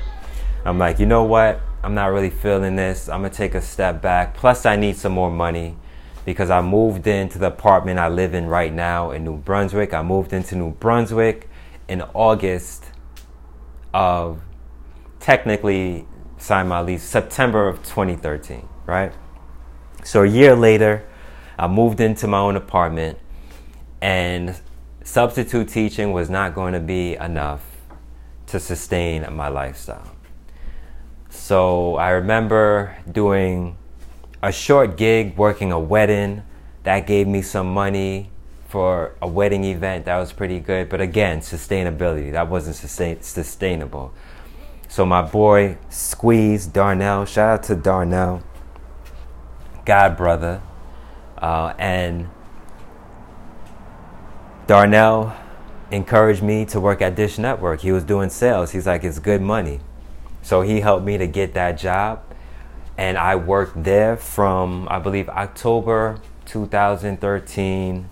[0.66, 1.62] I'm like, you know what?
[1.86, 3.08] I'm not really feeling this.
[3.08, 4.34] I'm gonna take a step back.
[4.34, 5.78] Plus, I need some more money
[6.26, 9.94] because I moved into the apartment I live in right now in New Brunswick.
[9.94, 11.48] I moved into New Brunswick
[11.88, 12.86] in August
[13.94, 14.42] of
[15.20, 16.08] technically
[16.40, 19.14] signed my lease September of 2013, right?
[20.04, 21.08] So a year later,
[21.60, 23.20] I moved into my own apartment
[24.02, 24.60] and
[25.04, 27.64] substitute teaching was not going to be enough
[28.48, 30.15] to sustain my lifestyle.
[31.36, 33.78] So I remember doing
[34.42, 36.44] a short gig working a wedding
[36.84, 38.30] that gave me some money
[38.68, 44.14] for a wedding event that was pretty good but again sustainability that wasn't sustain- sustainable
[44.90, 48.44] so my boy squeeze darnell shout out to darnell
[49.86, 50.62] god brother
[51.38, 52.28] uh, and
[54.68, 55.36] Darnell
[55.92, 57.82] encouraged me to work at Dish Network.
[57.82, 58.72] He was doing sales.
[58.72, 59.80] He's like, it's good money.
[60.46, 62.22] So he helped me to get that job.
[63.00, 68.08] And I worked there from, I believe, October 2013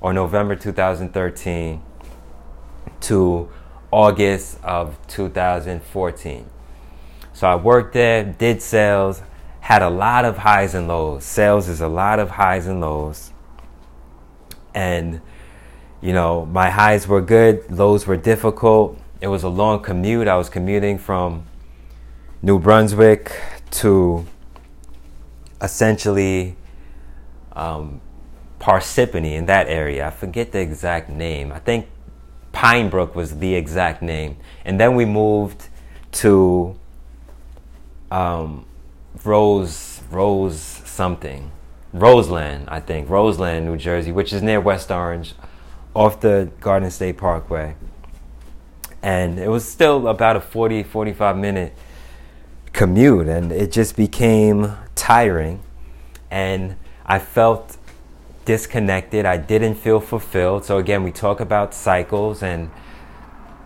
[0.00, 1.80] or November 2013
[3.02, 3.48] to
[3.92, 6.50] August of 2014.
[7.32, 9.22] So I worked there, did sales,
[9.60, 11.22] had a lot of highs and lows.
[11.22, 13.32] Sales is a lot of highs and lows.
[14.74, 15.20] And
[16.00, 18.98] you know, my highs were good, lows were difficult.
[19.20, 20.26] It was a long commute.
[20.26, 21.47] I was commuting from
[22.40, 23.32] New Brunswick
[23.70, 24.24] to
[25.60, 26.56] essentially
[27.52, 28.00] um,
[28.60, 30.06] Parsippany in that area.
[30.06, 31.50] I forget the exact name.
[31.50, 31.88] I think
[32.52, 34.36] Pinebrook was the exact name.
[34.64, 35.68] And then we moved
[36.12, 36.78] to
[38.10, 38.64] um,
[39.24, 41.50] Rose, Rose something.
[41.92, 43.08] Roseland, I think.
[43.08, 45.34] Roseland, New Jersey, which is near West Orange
[45.94, 47.74] off the Garden State Parkway.
[49.02, 51.72] And it was still about a 40, 45 minute
[52.72, 55.60] commute, and it just became tiring.
[56.30, 57.76] And I felt
[58.44, 59.24] disconnected.
[59.24, 60.64] I didn't feel fulfilled.
[60.64, 62.70] So, again, we talk about cycles, and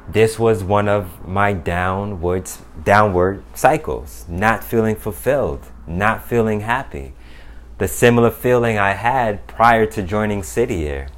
[0.09, 7.15] this was one of my downwards, downward cycles not feeling fulfilled, not feeling happy.
[7.79, 11.09] The similar feeling I had prior to joining City Year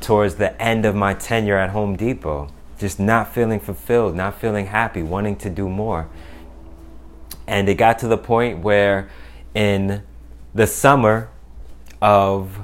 [0.00, 2.48] towards the end of my tenure at Home Depot.
[2.78, 6.08] Just not feeling fulfilled, not feeling happy, wanting to do more.
[7.46, 9.10] And it got to the point where
[9.54, 10.02] in
[10.54, 11.28] the summer
[12.00, 12.60] of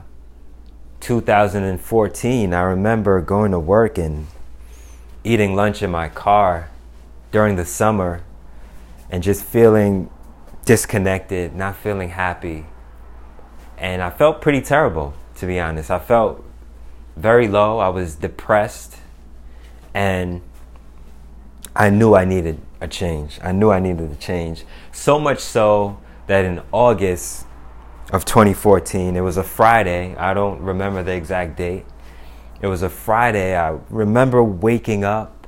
[1.00, 4.26] 2014, I remember going to work and
[5.24, 6.70] eating lunch in my car
[7.30, 8.22] during the summer
[9.10, 10.10] and just feeling
[10.64, 12.66] disconnected, not feeling happy.
[13.76, 15.90] And I felt pretty terrible, to be honest.
[15.90, 16.44] I felt
[17.16, 17.78] very low.
[17.78, 18.96] I was depressed.
[19.94, 20.42] And
[21.74, 23.38] I knew I needed a change.
[23.42, 24.64] I knew I needed a change.
[24.92, 27.46] So much so that in August
[28.12, 30.14] of 2014, it was a Friday.
[30.16, 31.84] I don't remember the exact date.
[32.60, 33.56] It was a Friday.
[33.56, 35.46] I remember waking up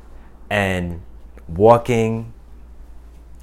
[0.51, 1.03] and
[1.49, 2.33] walking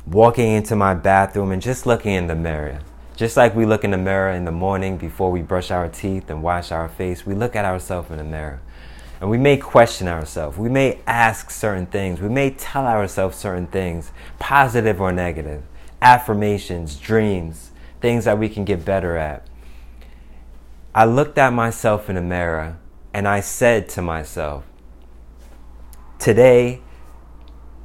[0.08, 2.80] walking into my bathroom and just looking in the mirror
[3.20, 6.30] just like we look in the mirror in the morning before we brush our teeth
[6.30, 8.62] and wash our face, we look at ourselves in the mirror.
[9.22, 10.58] And we may question ourselves.
[10.58, 12.22] We may ask certain things.
[12.22, 15.64] We may tell ourselves certain things, positive or negative,
[16.02, 19.46] affirmations, dreams, things that we can get better at.
[20.96, 22.78] I looked at myself in the mirror
[23.14, 24.66] and I said to myself,
[26.18, 26.82] Today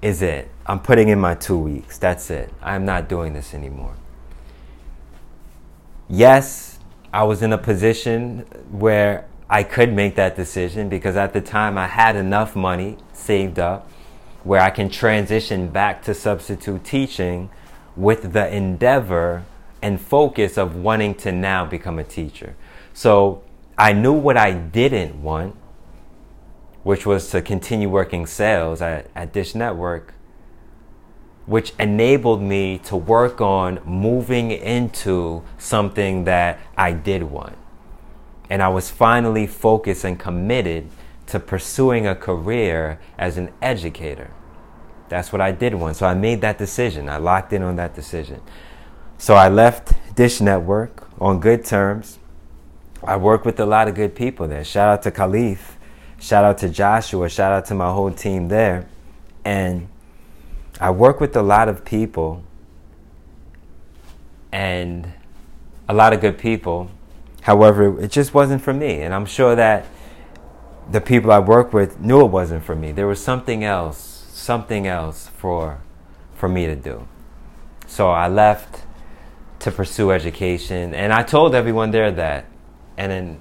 [0.02, 0.50] is it.
[0.66, 1.98] I'm putting in my two weeks.
[1.98, 2.52] That's it.
[2.62, 3.96] I'm not doing this anymore
[6.08, 6.78] yes,
[7.12, 11.76] I was in a position where I could make that decision because at the time
[11.76, 13.90] I had enough money saved up
[14.42, 17.50] where I can transition back to substitute teaching
[17.96, 19.44] with the endeavor
[19.82, 22.54] and focus of wanting to now become a teacher.
[22.92, 23.42] So
[23.76, 25.56] I knew what I didn't want,
[26.82, 30.14] which was to continue working sales at, at Dish Network,
[31.46, 37.56] which enabled me to work on moving into something that I did want.
[38.50, 40.88] And I was finally focused and committed
[41.26, 44.30] to pursuing a career as an educator.
[45.08, 45.96] That's what I did want.
[45.96, 47.08] So I made that decision.
[47.08, 48.40] I locked in on that decision.
[49.18, 52.18] So I left Dish Network on good terms.
[53.02, 54.64] I worked with a lot of good people there.
[54.64, 55.76] Shout out to Khalif.
[56.18, 57.28] Shout out to Joshua.
[57.28, 58.86] Shout out to my whole team there.
[59.44, 59.88] And
[60.80, 62.42] I work with a lot of people
[64.50, 65.12] and
[65.88, 66.90] a lot of good people.
[67.44, 69.02] However, it just wasn't for me.
[69.02, 69.84] And I'm sure that
[70.90, 72.90] the people I work with knew it wasn't for me.
[72.90, 75.80] There was something else, something else for
[76.34, 77.06] for me to do.
[77.86, 78.84] So I left
[79.58, 82.46] to pursue education and I told everyone there that
[82.96, 83.40] and then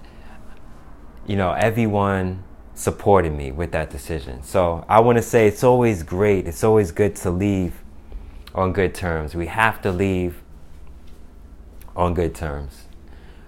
[1.26, 2.44] you know, everyone
[2.76, 4.44] supported me with that decision.
[4.44, 6.46] So I want to say it's always great.
[6.46, 7.82] It's always good to leave
[8.54, 9.34] on good terms.
[9.34, 10.42] We have to leave
[11.96, 12.83] on good terms.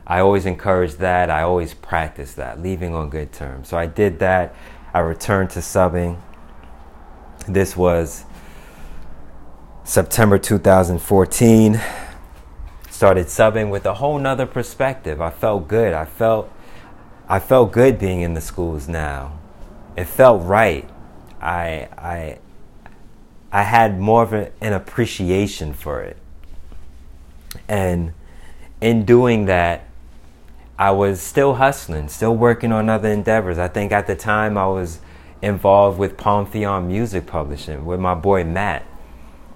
[0.08, 1.30] I always encourage that.
[1.30, 3.70] I always practice that, leaving on good terms.
[3.70, 4.56] So I did that.
[4.94, 6.20] I returned to subbing.
[7.48, 8.26] This was
[9.84, 11.82] September 2014.
[12.90, 15.20] Started subbing with a whole nother perspective.
[15.22, 15.94] I felt good.
[15.94, 16.52] I felt
[17.28, 19.40] I felt good being in the schools now.
[19.98, 20.88] It felt right.
[21.42, 22.40] I I
[23.52, 26.18] I had more of a, an appreciation for it.
[27.68, 28.14] And
[28.82, 29.88] in doing that,
[30.78, 33.58] I was still hustling, still working on other endeavors.
[33.58, 35.00] I think at the time I was
[35.42, 36.50] involved with Palm
[36.88, 38.86] Music Publishing with my boy Matt,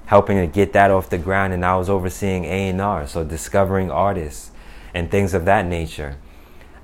[0.06, 3.24] helping to get that off the ground, and I was overseeing A and R, so
[3.24, 4.52] discovering artists
[4.94, 6.16] and things of that nature.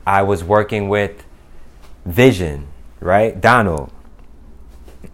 [0.05, 1.23] I was working with
[2.05, 2.67] Vision,
[2.99, 3.91] right, Donald,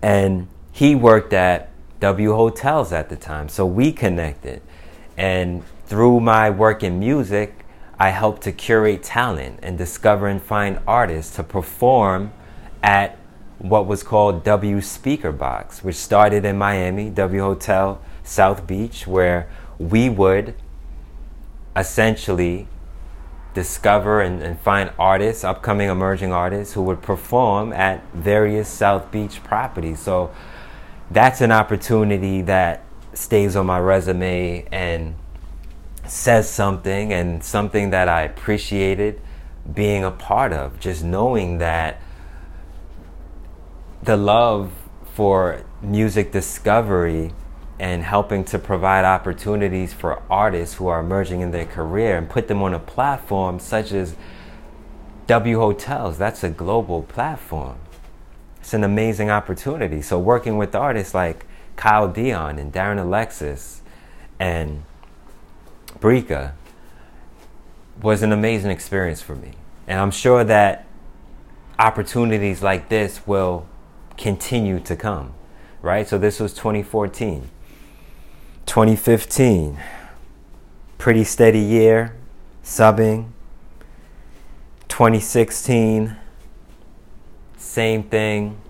[0.02, 1.70] and he worked at
[2.00, 4.62] W Hotels at the time, so we connected,
[5.16, 7.61] and through my work in music
[8.02, 12.34] I help to curate talent and discover and find artists to perform
[12.82, 13.16] at
[13.60, 19.48] what was called W Speaker Box, which started in Miami, W Hotel South Beach, where
[19.78, 20.56] we would
[21.76, 22.68] essentially
[23.54, 29.44] discover and, and, find artists, upcoming emerging artists, who would perform at various South Beach
[29.44, 30.00] properties.
[30.00, 30.32] So
[31.12, 32.84] that's an opportunity that
[33.14, 35.14] stays on my resume and
[36.12, 39.22] says something and something that I appreciated
[39.74, 40.78] being a part of.
[40.78, 42.02] Just knowing that
[44.04, 44.74] the love
[45.14, 47.32] for music discovery
[47.80, 52.50] and helping to provide opportunities for artists who are emerging in their career and put
[52.50, 54.14] them on a platform such as
[55.28, 56.18] W Hotels.
[56.18, 57.78] That's a global platform.
[58.60, 60.02] It's an amazing opportunity.
[60.02, 61.46] So working with artists like
[61.78, 63.82] Kyle Dion and Darren Alexis
[64.38, 64.84] and
[66.00, 66.54] Brika
[68.02, 69.52] was an amazing experience for me.
[69.88, 70.86] And I'm sure that
[71.78, 73.68] opportunities like this will
[74.18, 75.34] continue to come,
[75.82, 76.08] right?
[76.08, 77.50] So this was 2014.
[78.66, 79.78] 2015,
[80.98, 82.16] pretty steady year,
[82.64, 83.32] subbing.
[84.88, 86.16] 2016,
[87.58, 88.62] same thing.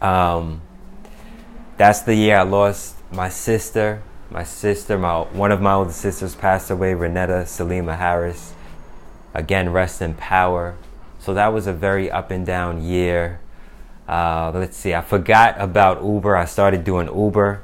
[0.00, 0.60] Um,
[1.76, 4.02] that's the year I lost my sister
[4.34, 8.52] my sister, my one of my older sisters passed away, Renetta Salima Harris.
[9.32, 10.74] Again, rest in power.
[11.20, 13.40] So that was a very up and down year.
[14.08, 16.36] Uh, let's see, I forgot about Uber.
[16.36, 17.62] I started doing Uber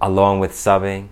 [0.00, 1.08] along with subbing.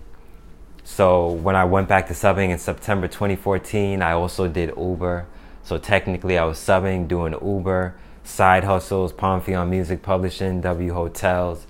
[0.83, 5.27] So when I went back to subbing in September 2014, I also did Uber.
[5.63, 11.67] So technically, I was subbing, doing Uber, side hustles, Palm Music Publishing, W Hotels.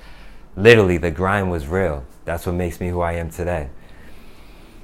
[0.56, 2.06] Literally, the grind was real.
[2.32, 3.68] That's what makes me who I am today.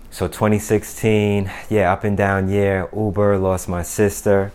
[0.10, 2.90] So 2016, yeah, up and down year.
[2.94, 4.52] Uber lost my sister.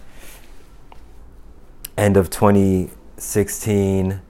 [1.97, 4.21] End of 2016,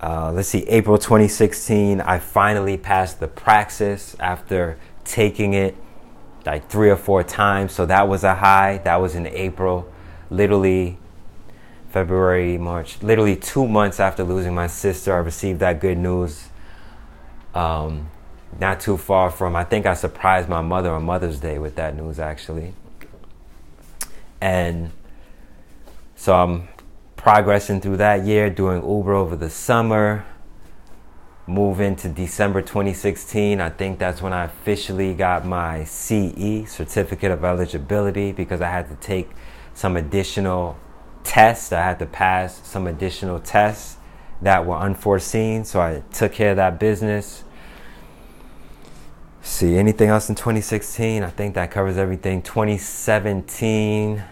[0.00, 5.74] uh, let's see, April 2016, I finally passed the praxis after taking it
[6.44, 7.72] like three or four times.
[7.72, 8.78] So that was a high.
[8.84, 9.92] That was in April,
[10.30, 10.96] literally
[11.90, 15.12] February, March, literally two months after losing my sister.
[15.12, 16.50] I received that good news
[17.56, 18.10] um,
[18.60, 21.96] not too far from, I think I surprised my mother on Mother's Day with that
[21.96, 22.74] news actually.
[24.40, 24.92] And
[26.14, 26.68] so I'm
[27.16, 30.24] progressing through that year, doing Uber over the summer.
[31.46, 33.60] move into December 2016.
[33.60, 38.88] I think that's when I officially got my CE, Certificate of Eligibility, because I had
[38.88, 39.30] to take
[39.72, 40.76] some additional
[41.22, 41.72] tests.
[41.72, 43.96] I had to pass some additional tests
[44.42, 45.64] that were unforeseen.
[45.64, 47.44] So I took care of that business.
[49.46, 51.22] See, anything else in 2016?
[51.22, 52.42] I think that covers everything.
[52.42, 54.24] 2017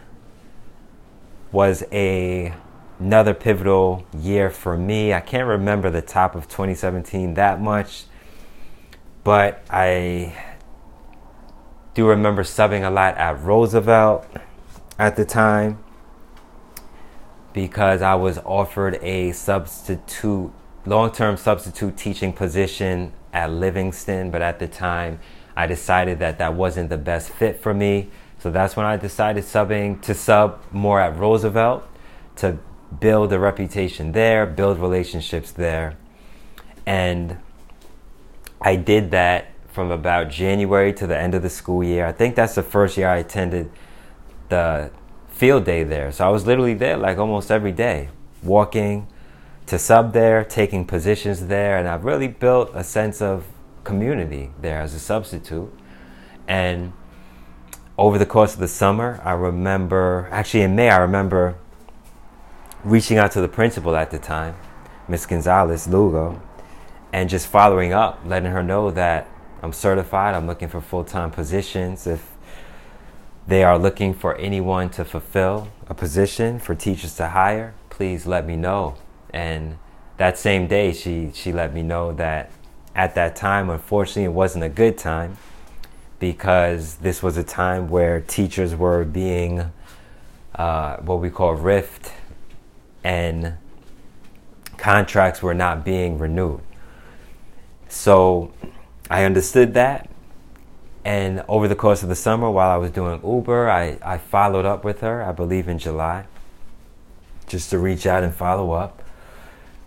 [1.52, 2.52] was a
[2.98, 5.14] another pivotal year for me.
[5.14, 8.06] I can't remember the top of 2017 that much,
[9.22, 10.34] but I
[11.94, 14.26] do remember subbing a lot at Roosevelt
[14.98, 15.78] at the time
[17.52, 20.52] because I was offered a substitute,
[20.84, 25.18] long term substitute teaching position at Livingston, but at the time
[25.56, 28.08] I decided that that wasn't the best fit for me.
[28.38, 31.86] So that's when I decided subbing to sub more at Roosevelt
[32.36, 32.58] to
[33.00, 35.96] build a reputation there, build relationships there.
[36.86, 37.38] And
[38.60, 42.06] I did that from about January to the end of the school year.
[42.06, 43.70] I think that's the first year I attended
[44.48, 44.90] the
[45.28, 46.12] field day there.
[46.12, 48.10] So I was literally there like almost every day,
[48.42, 49.08] walking
[49.66, 53.46] to sub there, taking positions there, and I've really built a sense of
[53.82, 55.72] community there as a substitute.
[56.46, 56.92] And
[57.96, 61.56] over the course of the summer, I remember, actually in May, I remember
[62.84, 64.56] reaching out to the principal at the time,
[65.08, 66.42] Miss Gonzalez Lugo,
[67.12, 69.28] and just following up, letting her know that
[69.62, 72.06] I'm certified, I'm looking for full time positions.
[72.06, 72.32] If
[73.46, 78.46] they are looking for anyone to fulfill a position for teachers to hire, please let
[78.46, 78.96] me know.
[79.34, 79.78] And
[80.16, 82.52] that same day, she, she let me know that
[82.94, 85.36] at that time, unfortunately, it wasn't a good time
[86.20, 89.72] because this was a time where teachers were being
[90.54, 92.12] uh, what we call rift
[93.02, 93.54] and
[94.76, 96.60] contracts were not being renewed.
[97.88, 98.52] So
[99.10, 100.08] I understood that.
[101.04, 104.64] And over the course of the summer, while I was doing Uber, I, I followed
[104.64, 106.26] up with her, I believe in July,
[107.48, 109.03] just to reach out and follow up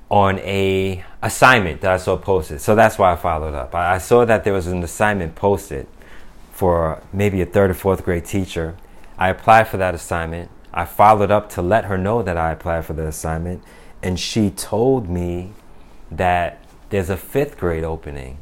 [0.09, 2.61] on a assignment that I saw posted.
[2.61, 3.75] So that's why I followed up.
[3.75, 5.87] I, saw that there was an assignment posted
[6.51, 8.75] for maybe a third or fourth grade teacher.
[9.17, 10.49] I applied for that assignment.
[10.73, 13.63] I followed up to let her know that I applied for the assignment,
[14.01, 15.53] and she told me
[16.09, 18.37] that there's a fifth grade opening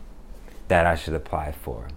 [0.68, 1.88] that I should apply for.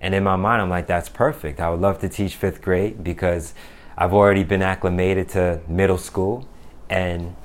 [0.00, 1.60] And in my mind, I'm like, that's perfect.
[1.60, 3.54] I would love to teach fifth grade because
[3.96, 6.46] I've already been acclimated to middle school.
[6.90, 7.36] And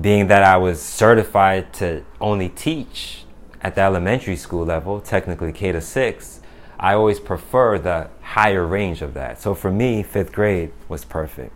[0.00, 3.24] being that I was certified to only teach
[3.60, 6.40] at the elementary school level, technically K to six,
[6.78, 9.40] I always prefer the higher range of that.
[9.40, 11.54] So for me, fifth grade was perfect.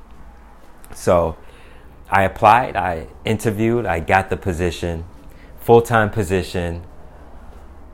[0.94, 1.36] So
[2.10, 5.04] I applied, I interviewed, I got the position,
[5.60, 6.84] full time position,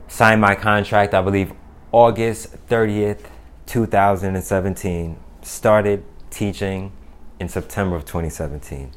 [0.07, 1.51] signed my contract, I believe
[1.91, 3.25] August 30th,
[3.65, 6.91] 2017, started teaching
[7.39, 8.91] in September of 2017.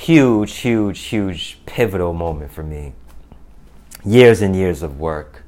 [0.00, 2.94] Huge, huge, huge pivotal moment for me.
[4.04, 5.40] Years and years of work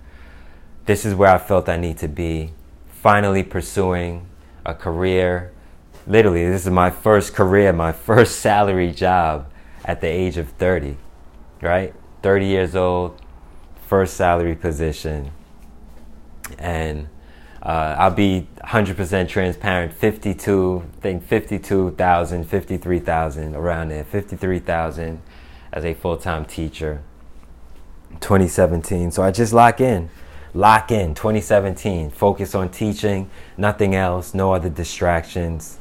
[0.87, 2.53] this is where I felt I need to be.
[2.89, 4.27] Finally pursuing
[4.65, 5.53] a career.
[6.07, 9.51] Literally, this is my first career, my first salary job
[9.85, 10.97] at the age of 30,
[11.61, 11.95] right?
[12.23, 13.21] 30 years old,
[13.87, 15.31] first salary position.
[16.59, 17.09] And
[17.63, 25.21] uh, I'll be 100% transparent 52, I think 52,000, 53,000, around there, 53,000
[25.73, 27.03] as a full time teacher.
[28.21, 29.11] 2017.
[29.11, 30.11] So I just lock in
[30.55, 35.79] lock in 2017 focus on teaching nothing else no other distractions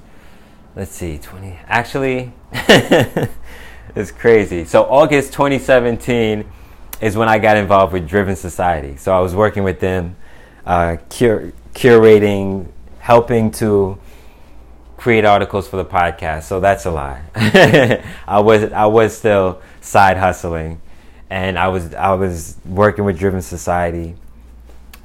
[0.78, 2.32] let's see 20 actually
[3.96, 6.50] it's crazy so august 2017
[7.02, 10.16] is when i got involved with driven society so i was working with them
[10.66, 12.68] uh, cur- curating
[13.00, 13.98] helping to
[14.98, 17.24] create articles for the podcast so that's a lie
[18.28, 20.80] i was i was still side hustling
[21.30, 24.16] and i was i was working with driven society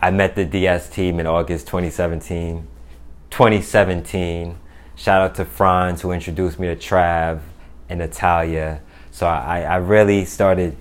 [0.01, 2.67] I met the DS team in August 2017.
[3.31, 4.59] 2017.
[4.95, 7.41] Shout out to Franz who introduced me to Trav
[7.89, 8.83] and Natalia.
[9.11, 10.77] So I, I really started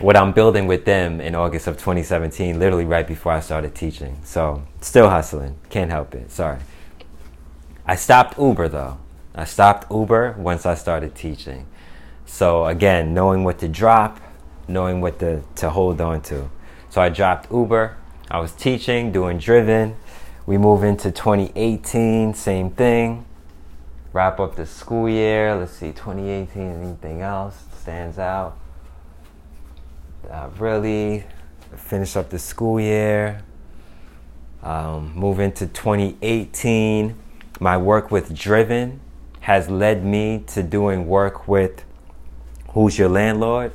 [0.00, 4.18] what I'm building with them in August of 2017, literally right before I started teaching.
[4.24, 5.56] So still hustling.
[5.70, 6.30] Can't help it.
[6.30, 6.58] Sorry.
[7.84, 8.98] I stopped Uber though.
[9.34, 11.66] I stopped Uber once I started teaching.
[12.26, 14.20] So again, knowing what to drop,
[14.68, 16.50] knowing what to, to hold on to.
[16.90, 17.96] So I dropped Uber.
[18.30, 19.96] I was teaching, doing driven.
[20.46, 23.24] We move into 2018, same thing.
[24.12, 25.54] Wrap up the school year.
[25.54, 28.56] Let's see, 2018, anything else stands out?
[30.30, 31.24] Uh, really
[31.76, 33.42] finish up the school year,
[34.62, 37.14] um, move into 2018.
[37.60, 39.00] My work with Driven
[39.40, 41.84] has led me to doing work with
[42.70, 43.72] Who's Your Landlord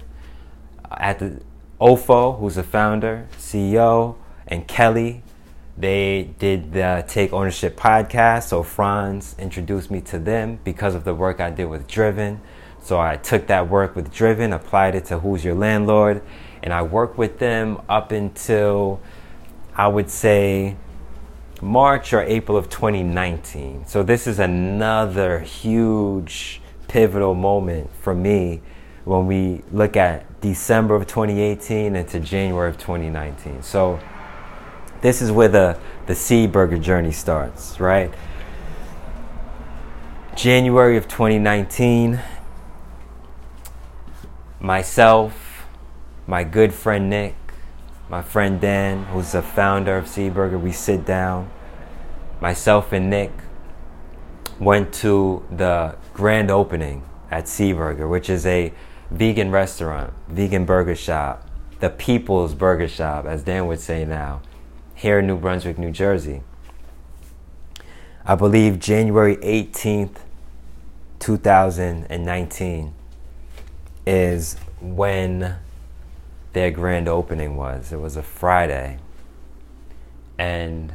[0.92, 1.42] at the
[1.82, 4.16] Ofo, who's the founder, CEO,
[4.48, 5.24] and Kelly.
[5.78, 11.16] They did the Take Ownership podcast, so Franz introduced me to them because of the
[11.16, 12.40] work I did with Driven.
[12.84, 16.22] So I took that work with Driven, applied it to Who's Your Landlord,
[16.62, 19.00] and I worked with them up until
[19.74, 20.76] I would say
[21.62, 23.86] March or April of 2019.
[23.88, 28.62] So this is another huge pivotal moment for me
[29.06, 33.64] when we look at December of 2018 into January of 2019.
[33.64, 33.98] So
[35.02, 38.14] this is where the the Seed Burger journey starts, right?
[40.36, 42.20] January of 2019,
[44.64, 45.68] myself,
[46.26, 47.36] my good friend Nick,
[48.10, 51.52] my friend Dan, who's the founder of Seed Burger, we sit down.
[52.40, 53.32] Myself and Nick
[54.60, 58.74] went to the grand opening at Seed Burger, which is a
[59.12, 61.46] vegan restaurant, vegan burger shop,
[61.82, 64.42] the people's burger shop, as Dan would say now,
[64.96, 66.42] here in New Brunswick, New Jersey.
[68.26, 70.20] I believe January 18th,
[71.20, 72.94] 2019
[74.06, 75.56] is when
[76.54, 77.92] their grand opening was.
[77.92, 79.00] It was a Friday.
[80.38, 80.94] And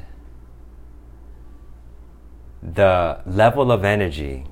[2.63, 4.45] the level of energy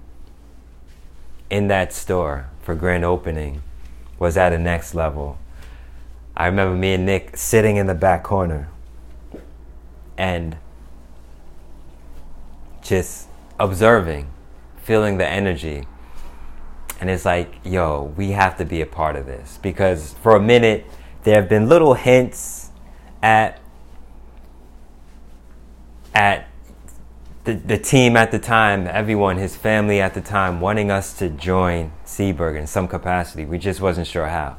[1.50, 3.62] in that store for grand opening
[4.18, 5.38] was at a next level.
[6.36, 8.68] I remember me and Nick sitting in the back corner
[10.18, 10.56] and
[12.82, 13.28] just
[13.58, 14.30] observing,
[14.76, 15.84] feeling the energy.
[17.00, 19.58] And it's like, yo, we have to be a part of this.
[19.62, 20.86] Because for a minute,
[21.24, 22.70] there have been little hints
[23.22, 23.60] at
[26.14, 26.48] at
[27.44, 31.28] the, the team at the time, everyone, his family at the time, wanting us to
[31.28, 33.44] join Seaburg in some capacity.
[33.44, 34.56] We just wasn't sure how.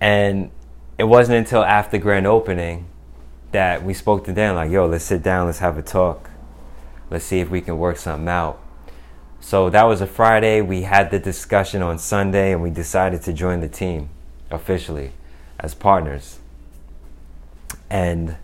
[0.00, 0.50] And
[0.98, 2.86] it wasn't until after grand opening
[3.52, 6.30] that we spoke to Dan, like, yo, let's sit down, let's have a talk.
[7.10, 8.60] Let's see if we can work something out.
[9.40, 10.60] So that was a Friday.
[10.60, 14.10] We had the discussion on Sunday and we decided to join the team
[14.50, 15.12] officially
[15.58, 16.38] as partners.
[17.88, 18.36] And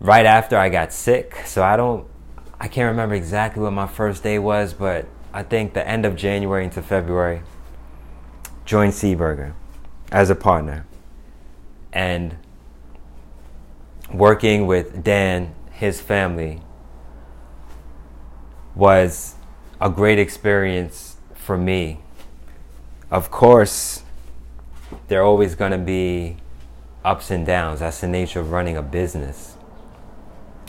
[0.00, 2.06] right after I got sick, so I don't,
[2.58, 6.16] I can't remember exactly what my first day was, but I think the end of
[6.16, 7.42] January into February,
[8.64, 9.54] joined Seed Burger
[10.10, 10.86] as a partner.
[11.92, 12.36] And
[14.12, 16.60] working with Dan, his family,
[18.76, 19.34] was
[19.80, 21.98] a great experience for me.
[23.10, 24.02] Of course,
[25.08, 26.36] there are always going to be
[27.04, 27.80] ups and downs.
[27.80, 29.56] That's the nature of running a business.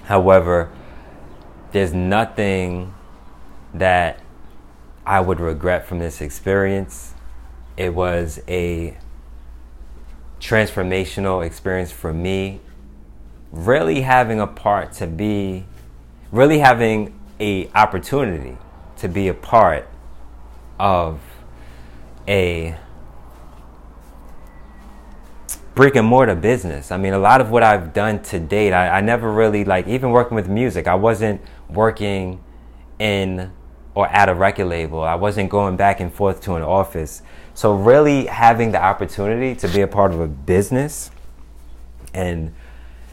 [0.04, 0.72] However,
[1.74, 2.94] there's nothing
[3.74, 4.22] that
[5.06, 7.14] I would regret from this experience.
[7.76, 8.98] It was a
[10.40, 12.62] transformational experience for me.
[13.52, 15.66] Really having a part to be,
[16.32, 18.58] really having a opportunity
[18.98, 19.88] to be a part
[20.80, 21.20] of
[22.28, 22.76] a
[25.76, 26.92] brick and mortar business.
[26.92, 29.88] I mean, a lot of what I've done to date, I, I, never really like,
[29.88, 32.44] even working with music, I wasn't working
[32.98, 33.52] in
[33.94, 35.02] or at a record label.
[35.02, 37.22] I wasn't going back and forth to an office.
[37.54, 41.10] So, really having the opportunity to be a part of a business
[42.14, 42.54] and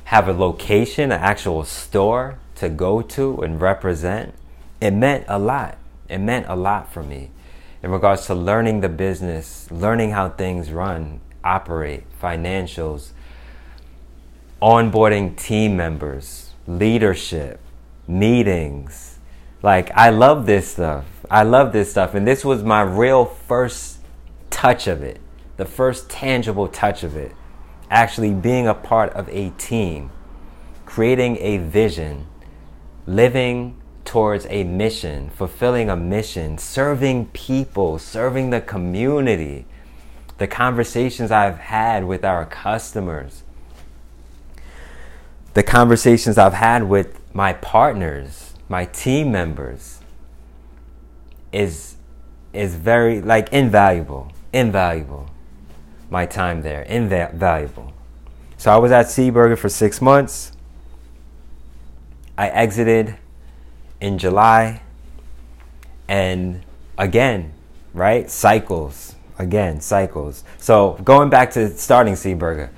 [0.05, 4.35] have a location, an actual store to go to and represent,
[4.81, 5.79] it meant a lot.
[6.09, 7.31] It meant a lot for me
[7.83, 13.11] in regards to learning the business, learning how things run, operate, financials,
[14.63, 17.61] onboarding team members, leadership,
[18.09, 19.19] meetings.
[19.63, 21.05] Like, I love this stuff.
[21.31, 22.15] I love this stuff.
[22.15, 23.99] And this was my real first
[24.49, 25.21] touch of it,
[25.57, 27.33] the first tangible touch of it.
[27.91, 30.11] Actually, being a part of a team,
[30.87, 32.27] creating a vision,
[33.07, 39.67] living towards a mission, fulfilling a mission, serving people, serving the community,
[40.39, 43.43] the conversations I've had with our customers,
[45.55, 50.01] the conversations I've had with my partners, my team members
[51.53, 51.97] is
[52.53, 55.29] is very like invaluable, invaluable.
[56.11, 57.93] My time there, invaluable.
[58.57, 60.53] So I was at Seed Burger for six months.
[62.37, 63.17] I exited
[64.01, 64.83] in July,
[66.09, 66.63] and
[66.99, 67.53] again,
[67.93, 68.31] right?
[68.31, 70.45] Cycles again, cycles.
[70.59, 72.71] So going back to starting Seed Burger,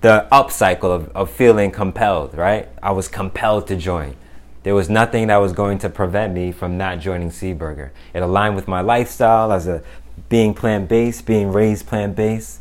[0.00, 2.68] the up cycle of, of feeling compelled, right?
[2.82, 4.16] I was compelled to join.
[4.62, 7.92] There was nothing that was going to prevent me from not joining Seed Burger.
[8.12, 9.82] It aligned with my lifestyle as a
[10.28, 12.60] being plant based, being raised plant based.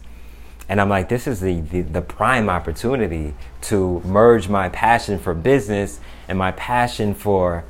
[0.73, 5.35] And I'm like, this is the, the, the, prime opportunity to merge my passion for
[5.35, 7.63] business and my passion for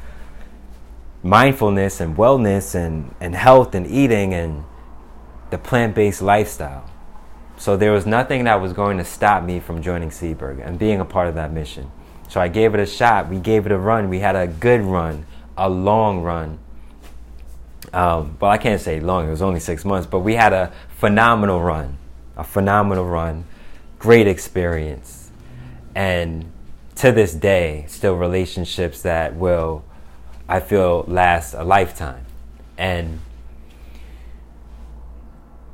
[1.22, 4.64] mindfulness and wellness and, and health and eating and
[5.50, 6.90] the plant based lifestyle.
[7.58, 10.80] So there was nothing that was going to stop me from joining Seed Burger and
[10.80, 11.92] being a part of that mission.
[12.30, 13.28] So I gave it a shot.
[13.28, 14.08] We gave it a run.
[14.08, 15.26] We had a good run,
[15.58, 16.58] a long run.
[17.92, 20.72] Um, well, I can't say long, it was only six months, but we had a
[20.88, 21.98] phenomenal run.
[22.38, 23.46] A phenomenal run.
[24.00, 25.32] Great experience.
[25.96, 26.52] And
[26.96, 29.84] to this day, still relationships that will,
[30.48, 32.26] I feel, last a lifetime.
[32.78, 33.20] And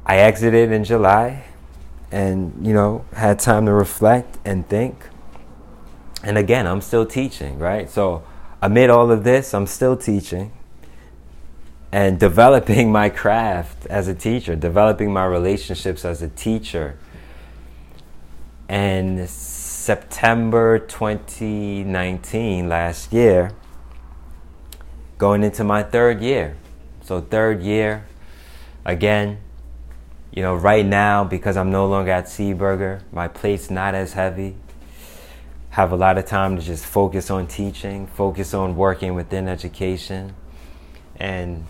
[0.06, 1.46] I exited in July
[2.12, 5.06] and, you know, had time to reflect and think.
[6.24, 7.90] And again, I'm still teaching, right?
[7.90, 8.24] So,
[8.62, 10.52] amid all of this, I'm still teaching
[11.92, 16.98] and developing my craft as a teacher, developing my relationships as a teacher.
[18.68, 23.52] And September 2019, last year,
[25.18, 26.56] going into my third year.
[27.02, 28.06] So, third year,
[28.86, 29.40] again,
[30.32, 34.14] you know, right now, because I'm no longer at Seed Burger, my plate's not as
[34.14, 34.56] heavy.
[35.72, 40.36] Have a lot of time to just focus on teaching, focus on working within education.
[41.16, 41.66] And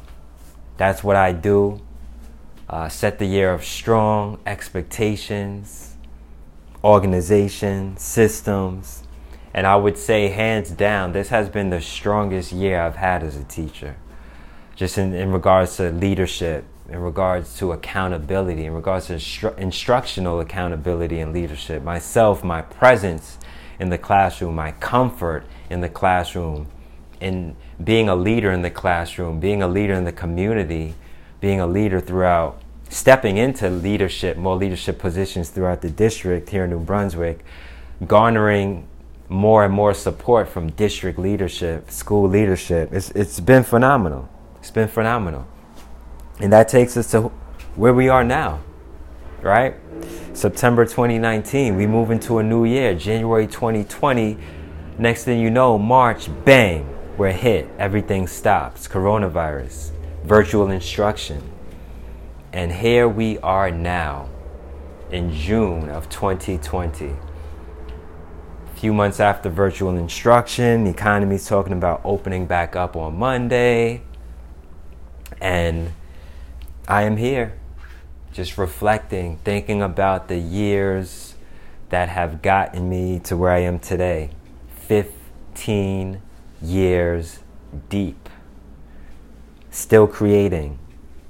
[0.80, 1.82] that's what I do.
[2.69, 5.97] Uh, set the year of strong expectations,
[6.82, 9.03] organization, systems.
[9.53, 13.36] And I would say, hands down, this has been the strongest year I've had as
[13.36, 13.97] a teacher.
[14.77, 20.39] Just in, in regards to leadership, in regards to accountability, in regards to instru- instructional
[20.39, 21.84] accountability and leadership.
[21.84, 23.38] Myself, my presence
[23.80, 26.67] in the classroom, my comfort in the classroom,
[27.19, 30.95] in being a leader in the classroom, being a leader in the community,
[31.39, 36.69] being a leader throughout, stepping into leadership, more leadership positions throughout the district here in
[36.69, 37.45] New Brunswick,
[38.05, 38.88] garnering
[39.30, 42.91] more and more support from district leadership, school leadership.
[42.91, 44.27] It's, it's been phenomenal.
[44.57, 45.47] It's been phenomenal.
[46.39, 47.32] And that takes us to
[47.75, 48.61] where we are now,
[49.41, 49.75] right?
[50.34, 54.38] September 2019, we move into a new year, January 2020.
[54.97, 56.88] Next thing you know, March, bang,
[57.20, 57.67] we're hit.
[57.78, 58.88] Everything stops.
[58.88, 59.91] Coronavirus,
[60.24, 61.43] virtual instruction.
[62.53, 64.30] And here we are now
[65.11, 67.07] in June of 2020.
[67.07, 67.17] A
[68.74, 74.01] few months after virtual instruction, the economy's talking about opening back up on Monday.
[75.41, 75.91] And
[76.88, 77.59] I am here,
[78.32, 81.36] just reflecting, thinking about the years
[81.89, 84.30] that have gotten me to where I am today.
[84.78, 86.22] 15
[86.62, 87.39] years
[87.89, 88.30] deep,
[89.72, 90.80] still creating,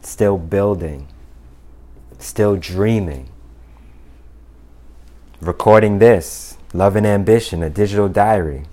[0.02, 1.08] still building,
[2.18, 3.30] still dreaming.
[5.42, 8.64] Recording this, Love and Ambition, a digital diary.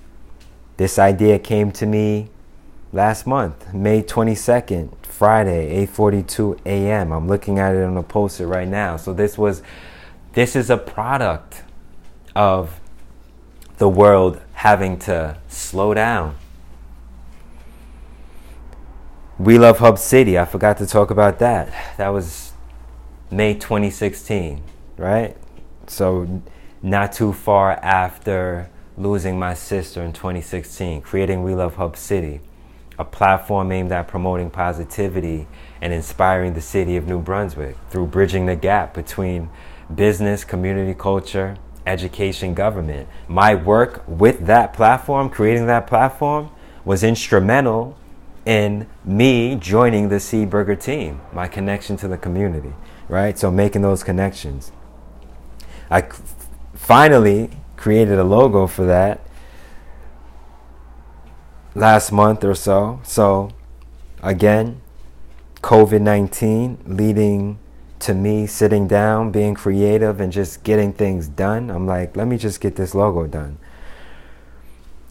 [0.77, 2.29] This idea came to me
[2.93, 7.13] last month, May 22nd, Friday, 8:42 a.m.
[7.13, 8.97] I'm looking at it on a poster right now.
[8.97, 9.63] So this was
[10.35, 11.63] this is a product
[12.35, 12.79] of
[13.79, 16.35] the world having to slow down
[19.39, 20.39] we Love Hub City.
[20.39, 21.97] I forgot to talk about that.
[21.99, 22.53] That was
[23.30, 24.62] May 2016,
[24.97, 25.37] right?
[25.87, 26.43] So,
[26.82, 32.41] not too far after losing my sister in 2016, creating We Love Hub City,
[32.99, 35.47] a platform aimed at promoting positivity
[35.82, 39.51] and inspiring the city of New Brunswick through bridging the gap between
[39.95, 43.07] business, community culture, education, government.
[43.28, 46.51] My work with that platform, creating that platform,
[46.87, 47.99] was instrumental
[48.47, 52.73] in me joining the Seed Burger team, my connection to the community,
[53.09, 53.37] right?
[53.37, 54.73] So making those connections.
[55.91, 56.09] I
[56.75, 59.21] finally created a logo for that
[61.75, 63.01] last month or so.
[63.03, 63.51] So
[64.23, 64.81] again,
[65.57, 67.59] COVID 19 leading
[67.99, 71.71] to me sitting down, being creative, and just getting things done.
[71.71, 73.59] I'm like, let me just get this logo done.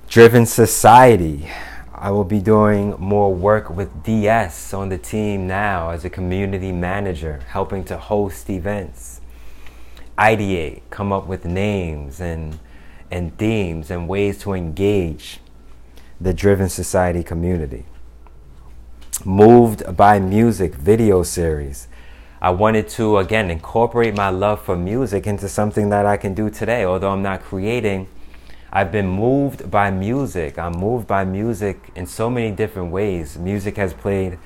[0.07, 1.49] Driven Society.
[2.05, 6.71] I will be doing more work with DS on the team now as a community
[6.71, 9.21] manager, helping to host events,
[10.15, 12.59] ideate, come up with names and,
[13.09, 15.39] and themes and ways to engage
[16.21, 17.87] the Driven Society community.
[19.25, 21.87] Moved by Music video series.
[22.39, 26.51] I wanted to, again, incorporate my love for music into something that I can do
[26.51, 26.85] today.
[26.85, 28.07] Although I'm not creating,
[28.75, 30.59] I've been moved by music.
[30.59, 33.37] I'm moved by music in so many different ways.
[33.37, 34.37] Music has played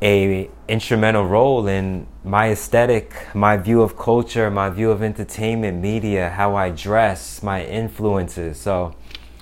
[0.00, 6.30] a instrumental role in my aesthetic, my view of culture, my view of entertainment, media,
[6.30, 8.60] how I dress, my influences.
[8.60, 8.94] So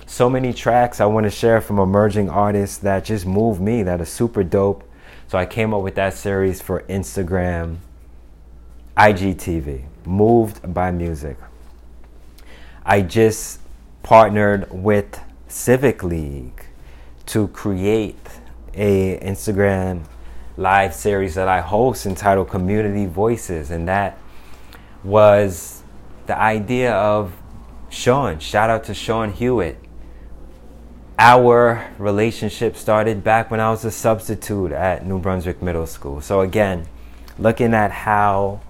[0.07, 4.01] so many tracks I want to share from emerging artists that just move me, that
[4.01, 4.83] are super dope.
[5.27, 7.77] So I came up with that series for Instagram,
[8.97, 11.37] IGTV, Moved by Music.
[12.89, 13.59] I just
[14.01, 15.19] partnered with
[15.49, 16.65] Civic League
[17.25, 18.15] to create
[18.73, 20.05] a Instagram
[20.55, 24.17] live series that I host entitled Community Voices and that
[25.03, 25.83] was
[26.27, 27.33] the idea of
[27.89, 28.39] Sean.
[28.39, 29.83] Shout out to Sean Hewitt
[31.19, 36.21] our relationship started back when I was a substitute at New Brunswick Middle School.
[36.21, 36.87] So, again,
[37.39, 38.61] looking at how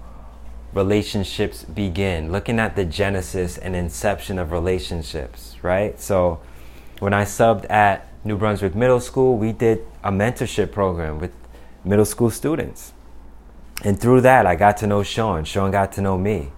[0.72, 6.00] relationships begin, looking at the genesis and inception of relationships, right?
[6.00, 6.40] So,
[6.98, 11.32] when I subbed at New Brunswick Middle School, we did a mentorship program with
[11.84, 12.92] middle school students.
[13.84, 15.44] And through that, I got to know Sean.
[15.44, 16.50] Sean got to know me.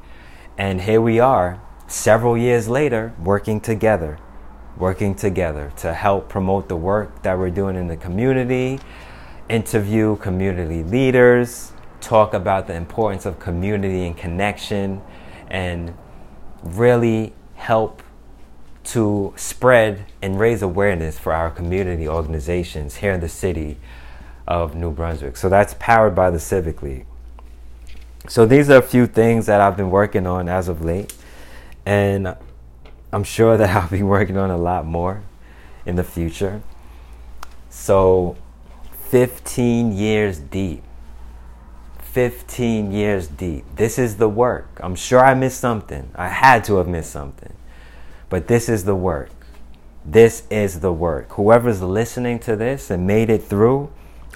[0.56, 4.18] And here we are, several years later, working together
[4.80, 8.80] working together to help promote the work that we're doing in the community,
[9.48, 11.69] interview community leaders,
[12.00, 15.02] talk about the importance of community and connection,
[15.48, 15.94] and
[16.62, 18.02] really help
[18.82, 23.76] to spread and raise awareness for our community organizations here in the city
[24.48, 25.36] of New Brunswick.
[25.36, 27.06] So that's powered by the Civic League.
[28.28, 31.14] So these are a few things that I've been working on as of late.
[31.86, 32.36] And
[33.12, 35.22] I'm sure that I'll be working on a lot more
[35.86, 36.62] in the future.
[37.68, 38.36] So,
[39.08, 40.82] 15 years deep.
[42.12, 43.64] 15 years deep.
[43.76, 44.68] This is the work.
[44.82, 46.10] I'm sure I missed something.
[46.14, 47.52] I had to have missed something.
[48.28, 49.30] But this is the work.
[50.04, 51.32] This is the work.
[51.32, 53.90] Whoever's listening to this and made it through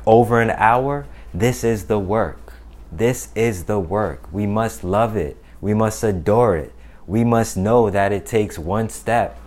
[0.07, 2.53] over an hour, this is the work.
[2.93, 4.33] This is the work.
[4.33, 5.37] We must love it.
[5.61, 6.75] We must adore it
[7.07, 9.39] we must know that it takes one step,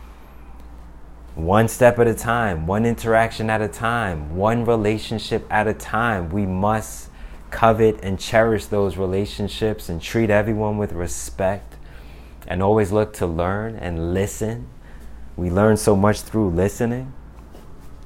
[1.35, 6.29] one step at a time, one interaction at a time, one relationship at a time.
[6.29, 7.09] We must
[7.51, 11.75] covet and cherish those relationships and treat everyone with respect
[12.47, 14.67] and always look to learn and listen.
[15.35, 17.13] We learn so much through listening.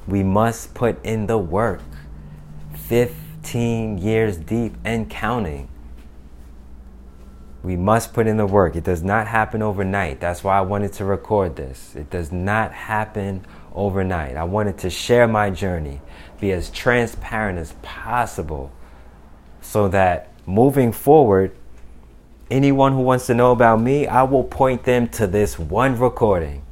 [0.08, 1.82] We must put in the work.
[2.74, 5.70] 15 years deep and counting.
[7.64, 8.76] We must put in the work.
[8.76, 10.20] It does not happen overnight.
[10.20, 11.96] That's why I wanted to record this.
[11.96, 14.36] It does not happen overnight.
[14.36, 16.02] I wanted to share my journey,
[16.39, 18.72] be as transparent as possible,
[19.62, 21.55] so that moving forward,
[22.49, 26.64] anyone who wants to know about me, I will point them to this one recording.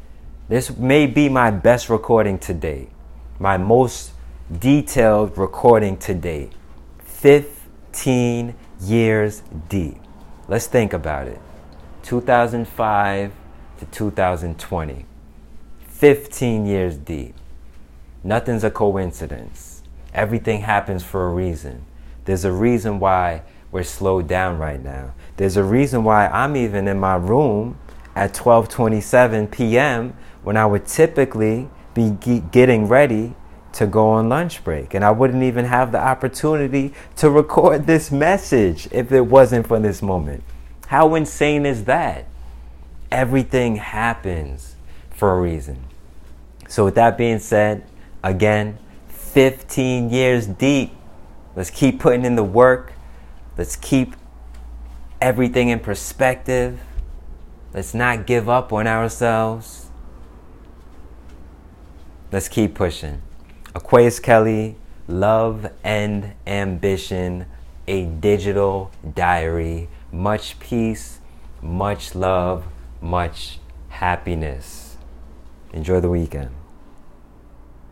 [0.48, 2.90] This may be my best recording to date,
[3.40, 4.12] my most
[4.52, 6.54] detailed recording to date.
[7.04, 9.98] 15 years deep.
[10.48, 11.40] Let's think about it
[12.04, 13.32] 2005
[13.80, 15.06] to 2020,
[15.88, 17.36] 15 years deep.
[18.24, 19.84] Nothing's a coincidence.
[20.14, 21.86] Everything happens for a reason.
[22.30, 23.42] There's a reason why
[23.72, 25.16] we're slowed down right now.
[25.38, 27.80] There's a reason why I'm even in my room
[28.16, 30.14] at 12:27 p.m.
[30.44, 32.12] when I would typically be
[32.52, 33.34] getting ready
[33.74, 34.94] to go on lunch break.
[34.94, 39.80] And I wouldn't even have the opportunity to record this message if it wasn't for
[39.80, 40.44] this moment.
[40.86, 42.26] How insane is that?
[43.12, 44.76] Everything happens
[45.10, 45.84] for a reason.
[46.68, 47.86] So, with that being said,
[48.24, 48.78] again,
[49.08, 50.92] 15 years deep.
[51.60, 52.94] Let's keep putting in the work.
[53.58, 54.16] Let's keep
[55.20, 56.80] everything in perspective.
[57.74, 59.88] Let's not give up on ourselves.
[62.32, 63.22] Let's keep pushing.
[63.76, 64.78] Aquarius Kelly,
[65.10, 67.46] Love and Ambition,
[67.90, 69.90] a digital diary.
[70.14, 71.20] Much peace,
[71.62, 72.64] much love,
[73.02, 73.60] much
[73.90, 74.96] happiness.
[75.74, 76.52] Enjoy the weekend.